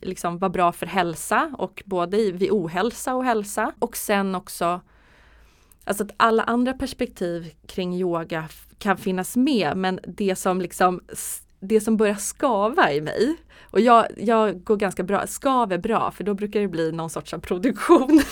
liksom 0.00 0.38
vara 0.38 0.50
bra 0.50 0.72
för 0.72 0.86
hälsa 0.86 1.54
och 1.58 1.82
både 1.86 2.32
vid 2.32 2.50
ohälsa 2.50 3.14
och 3.14 3.24
hälsa. 3.24 3.72
Och 3.78 3.96
sen 3.96 4.34
också 4.34 4.80
Alltså 5.84 6.04
att 6.04 6.10
alla 6.16 6.42
andra 6.42 6.72
perspektiv 6.72 7.54
kring 7.66 7.94
yoga 7.94 8.48
kan 8.78 8.96
finnas 8.96 9.36
med 9.36 9.76
men 9.76 10.00
det 10.06 10.36
som 10.36 10.60
liksom 10.60 11.00
det 11.60 11.80
som 11.80 11.96
börjar 11.96 12.14
skava 12.14 12.92
i 12.92 13.00
mig 13.00 13.36
och 13.70 13.80
jag, 13.80 14.06
jag 14.16 14.64
går 14.64 14.76
ganska 14.76 15.02
bra, 15.02 15.26
skav 15.26 15.72
är 15.72 15.78
bra 15.78 16.10
för 16.10 16.24
då 16.24 16.34
brukar 16.34 16.60
det 16.60 16.68
bli 16.68 16.92
någon 16.92 17.10
sorts 17.10 17.34
av 17.34 17.38
produktion. 17.38 18.22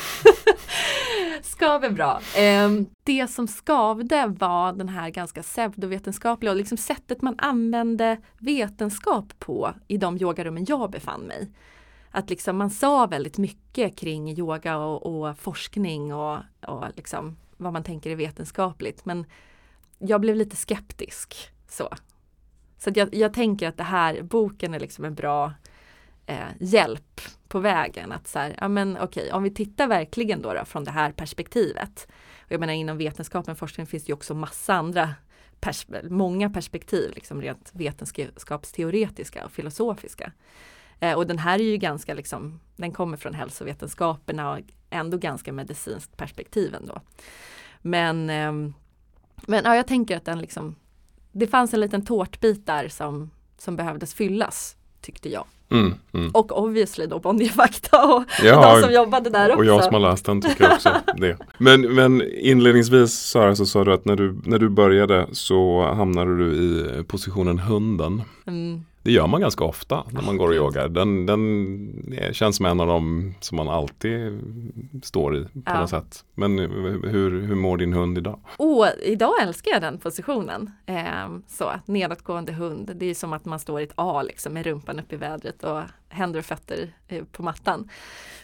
skav 1.42 1.84
är 1.84 1.90
bra. 1.90 2.20
Um, 2.64 2.86
det 3.04 3.26
som 3.26 3.48
skavde 3.48 4.26
var 4.38 4.72
den 4.72 4.88
här 4.88 5.10
ganska 5.10 5.42
pseudovetenskapliga 5.42 6.50
och 6.50 6.56
liksom 6.56 6.78
sättet 6.78 7.22
man 7.22 7.34
använde 7.38 8.16
vetenskap 8.38 9.38
på 9.38 9.74
i 9.88 9.96
de 9.98 10.16
yogarummen 10.16 10.66
jag 10.68 10.90
befann 10.90 11.20
mig. 11.20 11.50
Att 12.10 12.30
liksom 12.30 12.56
man 12.56 12.70
sa 12.70 13.06
väldigt 13.06 13.38
mycket 13.38 13.96
kring 13.98 14.38
yoga 14.38 14.76
och, 14.76 15.06
och 15.06 15.38
forskning 15.38 16.14
och, 16.14 16.38
och 16.66 16.84
liksom 16.96 17.36
vad 17.56 17.72
man 17.72 17.84
tänker 17.84 18.10
är 18.10 18.16
vetenskapligt 18.16 19.04
men 19.04 19.26
jag 19.98 20.20
blev 20.20 20.36
lite 20.36 20.56
skeptisk. 20.56 21.50
Så, 21.68 21.88
så 22.78 22.90
jag, 22.94 23.14
jag, 23.14 23.34
tänker 23.34 23.68
att 23.68 23.76
det 23.76 23.82
här, 23.82 24.22
boken 24.22 24.74
är 24.74 24.80
liksom 24.80 25.04
en 25.04 25.14
bra 25.14 25.52
eh, 26.26 26.48
hjälp 26.60 27.20
på 27.48 27.58
vägen. 27.58 28.12
Att 28.12 28.28
så 28.28 28.38
här, 28.38 28.56
ja 28.60 28.68
men 28.68 28.98
okej, 29.00 29.32
om 29.32 29.42
vi 29.42 29.50
tittar 29.50 29.86
verkligen 29.86 30.42
då, 30.42 30.54
då 30.54 30.64
från 30.64 30.84
det 30.84 30.90
här 30.90 31.12
perspektivet. 31.12 32.08
Och 32.38 32.52
jag 32.52 32.60
menar 32.60 32.72
inom 32.72 32.98
vetenskapen 32.98 33.52
och 33.52 33.58
forskning 33.58 33.86
finns 33.86 34.04
det 34.04 34.10
ju 34.10 34.14
också 34.14 34.34
massa 34.34 34.74
andra 34.74 35.14
pers 35.60 35.86
många 36.10 36.50
perspektiv, 36.50 37.12
liksom 37.14 37.42
rent 37.42 37.70
vetenskapsteoretiska 37.74 39.44
och 39.44 39.52
filosofiska. 39.52 40.32
Eh, 41.00 41.12
och 41.12 41.26
den 41.26 41.38
här 41.38 41.58
är 41.58 41.64
ju 41.64 41.76
ganska 41.76 42.14
liksom, 42.14 42.60
den 42.76 42.92
kommer 42.92 43.16
från 43.16 43.34
hälsovetenskaperna 43.34 44.52
och 44.52 44.58
ändå 44.90 45.18
ganska 45.18 45.52
medicinskt 45.52 46.16
perspektiv 46.16 46.74
ändå. 46.74 47.00
Men, 47.82 48.30
eh, 48.30 48.52
men 49.46 49.64
ja, 49.64 49.76
jag 49.76 49.86
tänker 49.86 50.16
att 50.16 50.24
den 50.24 50.38
liksom 50.38 50.76
det 51.38 51.46
fanns 51.46 51.74
en 51.74 51.80
liten 51.80 52.04
tårtbit 52.04 52.66
där 52.66 52.88
som, 52.88 53.30
som 53.58 53.76
behövdes 53.76 54.14
fyllas, 54.14 54.76
tyckte 55.00 55.28
jag. 55.28 55.44
Mm, 55.70 55.94
mm. 56.12 56.30
Och 56.30 56.58
obviously 56.62 57.06
då 57.06 57.18
Bonnierfakta 57.18 58.06
och, 58.06 58.24
ja, 58.42 58.74
de 58.74 58.82
som 58.82 58.92
jobbade 58.92 59.30
där 59.30 59.48
också. 59.48 59.58
Och 59.58 59.64
jag 59.64 59.84
som 59.84 59.94
har 59.94 60.00
läst 60.00 60.24
den 60.24 60.40
tycker 60.40 60.72
också 60.72 60.90
det. 61.16 61.38
Men, 61.58 61.94
men 61.94 62.22
inledningsvis 62.40 63.12
Sara 63.12 63.56
så 63.56 63.66
sa 63.66 63.84
du 63.84 63.92
att 63.92 64.04
när 64.04 64.16
du, 64.16 64.40
när 64.44 64.58
du 64.58 64.68
började 64.68 65.26
så 65.32 65.90
hamnade 65.94 66.38
du 66.38 66.54
i 66.54 67.04
positionen 67.04 67.58
hunden. 67.58 68.22
Mm. 68.46 68.84
Det 69.06 69.12
gör 69.12 69.26
man 69.26 69.40
ganska 69.40 69.64
ofta 69.64 70.04
när 70.10 70.22
man 70.22 70.36
går 70.36 70.48
och 70.48 70.54
yogar. 70.54 70.88
Den, 70.88 71.26
den 71.26 72.32
känns 72.32 72.56
som 72.56 72.66
en 72.66 72.80
av 72.80 72.86
dem 72.86 73.34
som 73.40 73.56
man 73.56 73.68
alltid 73.68 74.40
står 75.02 75.36
i 75.36 75.44
på 75.44 75.60
ja. 75.66 75.80
något 75.80 75.90
sätt. 75.90 76.24
Men 76.34 76.58
hur, 76.58 77.42
hur 77.42 77.54
mår 77.54 77.76
din 77.76 77.92
hund 77.92 78.18
idag? 78.18 78.40
Oh, 78.58 78.88
idag 79.02 79.42
älskar 79.42 79.70
jag 79.70 79.82
den 79.82 79.98
positionen. 79.98 80.70
Eh, 80.86 81.28
så, 81.48 81.72
nedåtgående 81.86 82.52
hund. 82.52 82.90
Det 82.94 83.06
är 83.06 83.14
som 83.14 83.32
att 83.32 83.44
man 83.44 83.58
står 83.58 83.80
i 83.80 83.84
ett 83.84 83.92
A 83.94 84.22
liksom, 84.22 84.52
med 84.52 84.66
rumpan 84.66 85.00
upp 85.00 85.12
i 85.12 85.16
vädret 85.16 85.64
och 85.64 85.80
händer 86.08 86.38
och 86.38 86.46
fötter 86.46 86.92
eh, 87.08 87.24
på 87.24 87.42
mattan. 87.42 87.90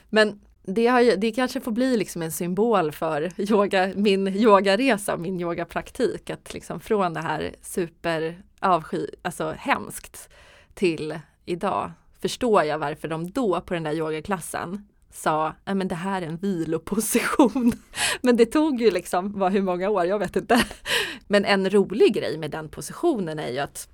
Men 0.09 0.41
det, 0.63 0.87
har, 0.87 1.17
det 1.17 1.33
kanske 1.33 1.61
får 1.61 1.73
bli 1.73 1.97
liksom 1.97 2.23
en 2.23 2.33
symbol 2.33 2.93
för 2.93 3.33
yoga, 3.51 3.93
min 3.97 4.29
yogaresa, 4.29 5.17
min 5.17 5.41
yogapraktik. 5.41 6.31
Att 6.31 6.55
liksom 6.55 6.81
från 6.81 7.15
det 7.15 7.21
här 7.21 7.55
super 7.63 8.43
avsky, 8.61 9.07
alltså 9.23 9.55
hemskt 9.59 10.29
till 10.75 11.19
idag 11.45 11.93
förstår 12.21 12.63
jag 12.63 12.79
varför 12.79 13.09
de 13.09 13.31
då 13.31 13.61
på 13.61 13.75
den 13.75 13.83
där 13.83 13.93
yogaklassen 13.93 14.89
sa, 15.11 15.55
men 15.65 15.89
det 15.89 15.95
här 15.95 16.23
är 16.23 16.27
en 16.27 16.37
viloposition. 16.37 17.73
men 18.21 18.37
det 18.37 18.47
tog 18.47 18.81
ju 18.81 18.91
liksom, 18.91 19.39
var 19.39 19.51
hur 19.51 19.63
många 19.63 19.91
år, 19.91 20.05
jag 20.05 20.19
vet 20.19 20.37
inte. 20.37 20.65
men 21.27 21.45
en 21.45 21.71
rolig 21.71 22.15
grej 22.15 22.39
med 22.39 22.51
den 22.51 22.69
positionen 22.69 23.39
är 23.39 23.51
ju 23.51 23.59
att 23.59 23.89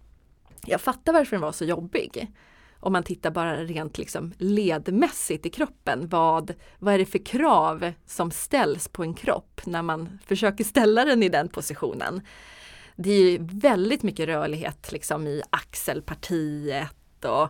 jag 0.66 0.80
fattar 0.80 1.12
varför 1.12 1.30
den 1.30 1.40
var 1.40 1.52
så 1.52 1.64
jobbig. 1.64 2.32
Om 2.80 2.92
man 2.92 3.02
tittar 3.02 3.30
bara 3.30 3.56
rent 3.64 3.98
liksom 3.98 4.32
ledmässigt 4.38 5.46
i 5.46 5.50
kroppen, 5.50 6.08
vad, 6.08 6.54
vad 6.78 6.94
är 6.94 6.98
det 6.98 7.06
för 7.06 7.26
krav 7.26 7.92
som 8.06 8.30
ställs 8.30 8.88
på 8.88 9.02
en 9.02 9.14
kropp 9.14 9.60
när 9.64 9.82
man 9.82 10.18
försöker 10.26 10.64
ställa 10.64 11.04
den 11.04 11.22
i 11.22 11.28
den 11.28 11.48
positionen? 11.48 12.20
Det 13.00 13.11
är 13.12 13.38
väldigt 13.40 14.02
mycket 14.02 14.26
rörlighet 14.26 14.92
liksom 14.92 15.26
i 15.26 15.42
axelpartiet 15.50 17.24
och 17.24 17.48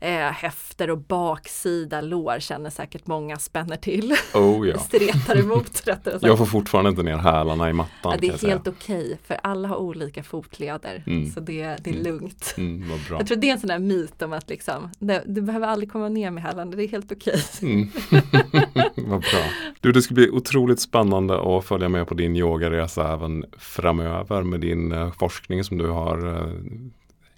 eh, 0.00 0.32
höfter 0.32 0.90
och 0.90 0.98
baksida 0.98 2.00
lår 2.00 2.38
känner 2.38 2.70
säkert 2.70 3.06
många 3.06 3.36
spänner 3.36 3.76
till. 3.76 4.14
Oh, 4.34 4.68
ja. 4.68 4.78
Stretar 4.78 5.38
emot 5.38 5.82
rättare 5.86 6.18
Jag 6.22 6.38
får 6.38 6.46
fortfarande 6.46 6.90
inte 6.90 7.02
ner 7.02 7.16
hälarna 7.16 7.70
i 7.70 7.72
mattan. 7.72 8.12
Ja, 8.12 8.16
det 8.20 8.28
är 8.28 8.48
helt 8.48 8.68
okej 8.68 9.04
okay, 9.04 9.16
för 9.24 9.38
alla 9.42 9.68
har 9.68 9.76
olika 9.76 10.22
fotleder 10.22 11.02
mm. 11.06 11.30
så 11.30 11.40
det, 11.40 11.62
det 11.62 11.90
är 11.90 11.94
mm. 11.94 12.04
lugnt. 12.04 12.54
Mm, 12.58 12.90
jag 13.10 13.26
tror 13.26 13.36
det 13.36 13.48
är 13.48 13.52
en 13.52 13.60
sån 13.60 13.70
här 13.70 13.78
myt 13.78 14.22
om 14.22 14.32
att 14.32 14.50
liksom, 14.50 14.90
det, 14.98 15.22
du 15.26 15.42
behöver 15.42 15.66
aldrig 15.66 15.92
komma 15.92 16.08
ner 16.08 16.30
med 16.30 16.42
hälarna, 16.42 16.76
det 16.76 16.84
är 16.84 16.88
helt 16.88 17.12
okej. 17.12 17.42
Okay. 17.56 17.72
Mm. 17.72 17.88
vad 19.10 19.20
bra. 19.20 19.44
Du, 19.80 19.92
det 19.92 20.02
ska 20.02 20.14
bli 20.14 20.30
otroligt 20.30 20.80
spännande 20.80 21.56
att 21.56 21.64
följa 21.64 21.88
med 21.88 22.08
på 22.08 22.14
din 22.14 22.36
yogaresa 22.36 23.12
även 23.12 23.44
framöver 23.58 24.42
med 24.42 24.60
din 24.60 24.92
uh, 24.92 25.12
forskning 25.12 25.64
som 25.64 25.78
du 25.78 25.88
har 25.88 26.26
uh, 26.26 26.90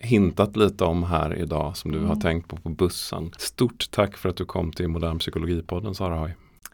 hintat 0.03 0.57
lite 0.57 0.85
om 0.85 1.03
här 1.03 1.35
idag 1.35 1.77
som 1.77 1.93
du 1.93 1.99
mm. 1.99 2.09
har 2.09 2.17
tänkt 2.17 2.49
på 2.49 2.57
på 2.57 2.69
bussen. 2.69 3.31
Stort 3.39 3.91
tack 3.91 4.17
för 4.17 4.29
att 4.29 4.37
du 4.37 4.45
kom 4.45 4.73
till 4.73 4.89
Modern 4.89 5.19
Psykologipodden 5.19 5.95
Sara 5.95 6.17
Hoy. 6.17 6.31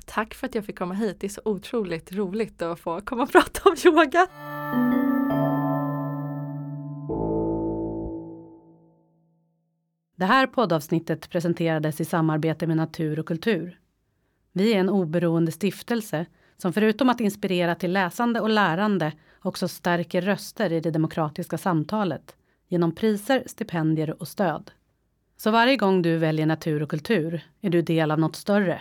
Tack 0.07 0.35
för 0.35 0.47
att 0.47 0.55
jag 0.55 0.65
fick 0.65 0.79
komma 0.79 0.95
hit. 0.95 1.17
Det 1.21 1.27
är 1.27 1.29
så 1.29 1.41
otroligt 1.45 2.13
roligt 2.13 2.63
att 2.63 2.81
få 2.81 3.01
komma 3.01 3.23
och 3.23 3.33
prata 3.33 3.69
om 3.69 3.77
yoga. 3.85 4.27
Det 10.17 10.25
här 10.25 10.47
poddavsnittet 10.47 11.31
presenterades 11.31 12.01
i 12.01 12.05
samarbete 12.05 12.67
med 12.67 12.77
Natur 12.77 13.19
och 13.19 13.27
kultur. 13.27 13.79
Vi 14.53 14.75
är 14.75 14.79
en 14.81 14.89
oberoende 14.89 15.53
stiftelse 15.53 16.27
som 16.57 16.73
förutom 16.73 17.09
att 17.09 17.21
inspirera 17.21 17.75
till 17.75 17.93
läsande 17.93 18.41
och 18.41 18.49
lärande 18.49 19.13
också 19.43 19.69
stärker 19.69 20.23
röster 20.23 20.73
i 20.73 20.81
det 20.81 20.91
demokratiska 20.91 21.59
samtalet 21.59 22.37
genom 22.69 22.95
priser, 22.95 23.43
stipendier 23.47 24.23
och 24.23 24.29
stöd. 24.29 24.71
Så 25.37 25.51
varje 25.51 25.77
gång 25.77 26.03
du 26.03 26.17
väljer 26.17 26.47
natur 26.47 26.83
och 26.83 26.91
kultur 26.91 27.41
är 27.61 27.71
du 27.71 27.83
del 27.83 28.11
av 28.11 28.19
något 28.19 28.37
större 28.37 28.81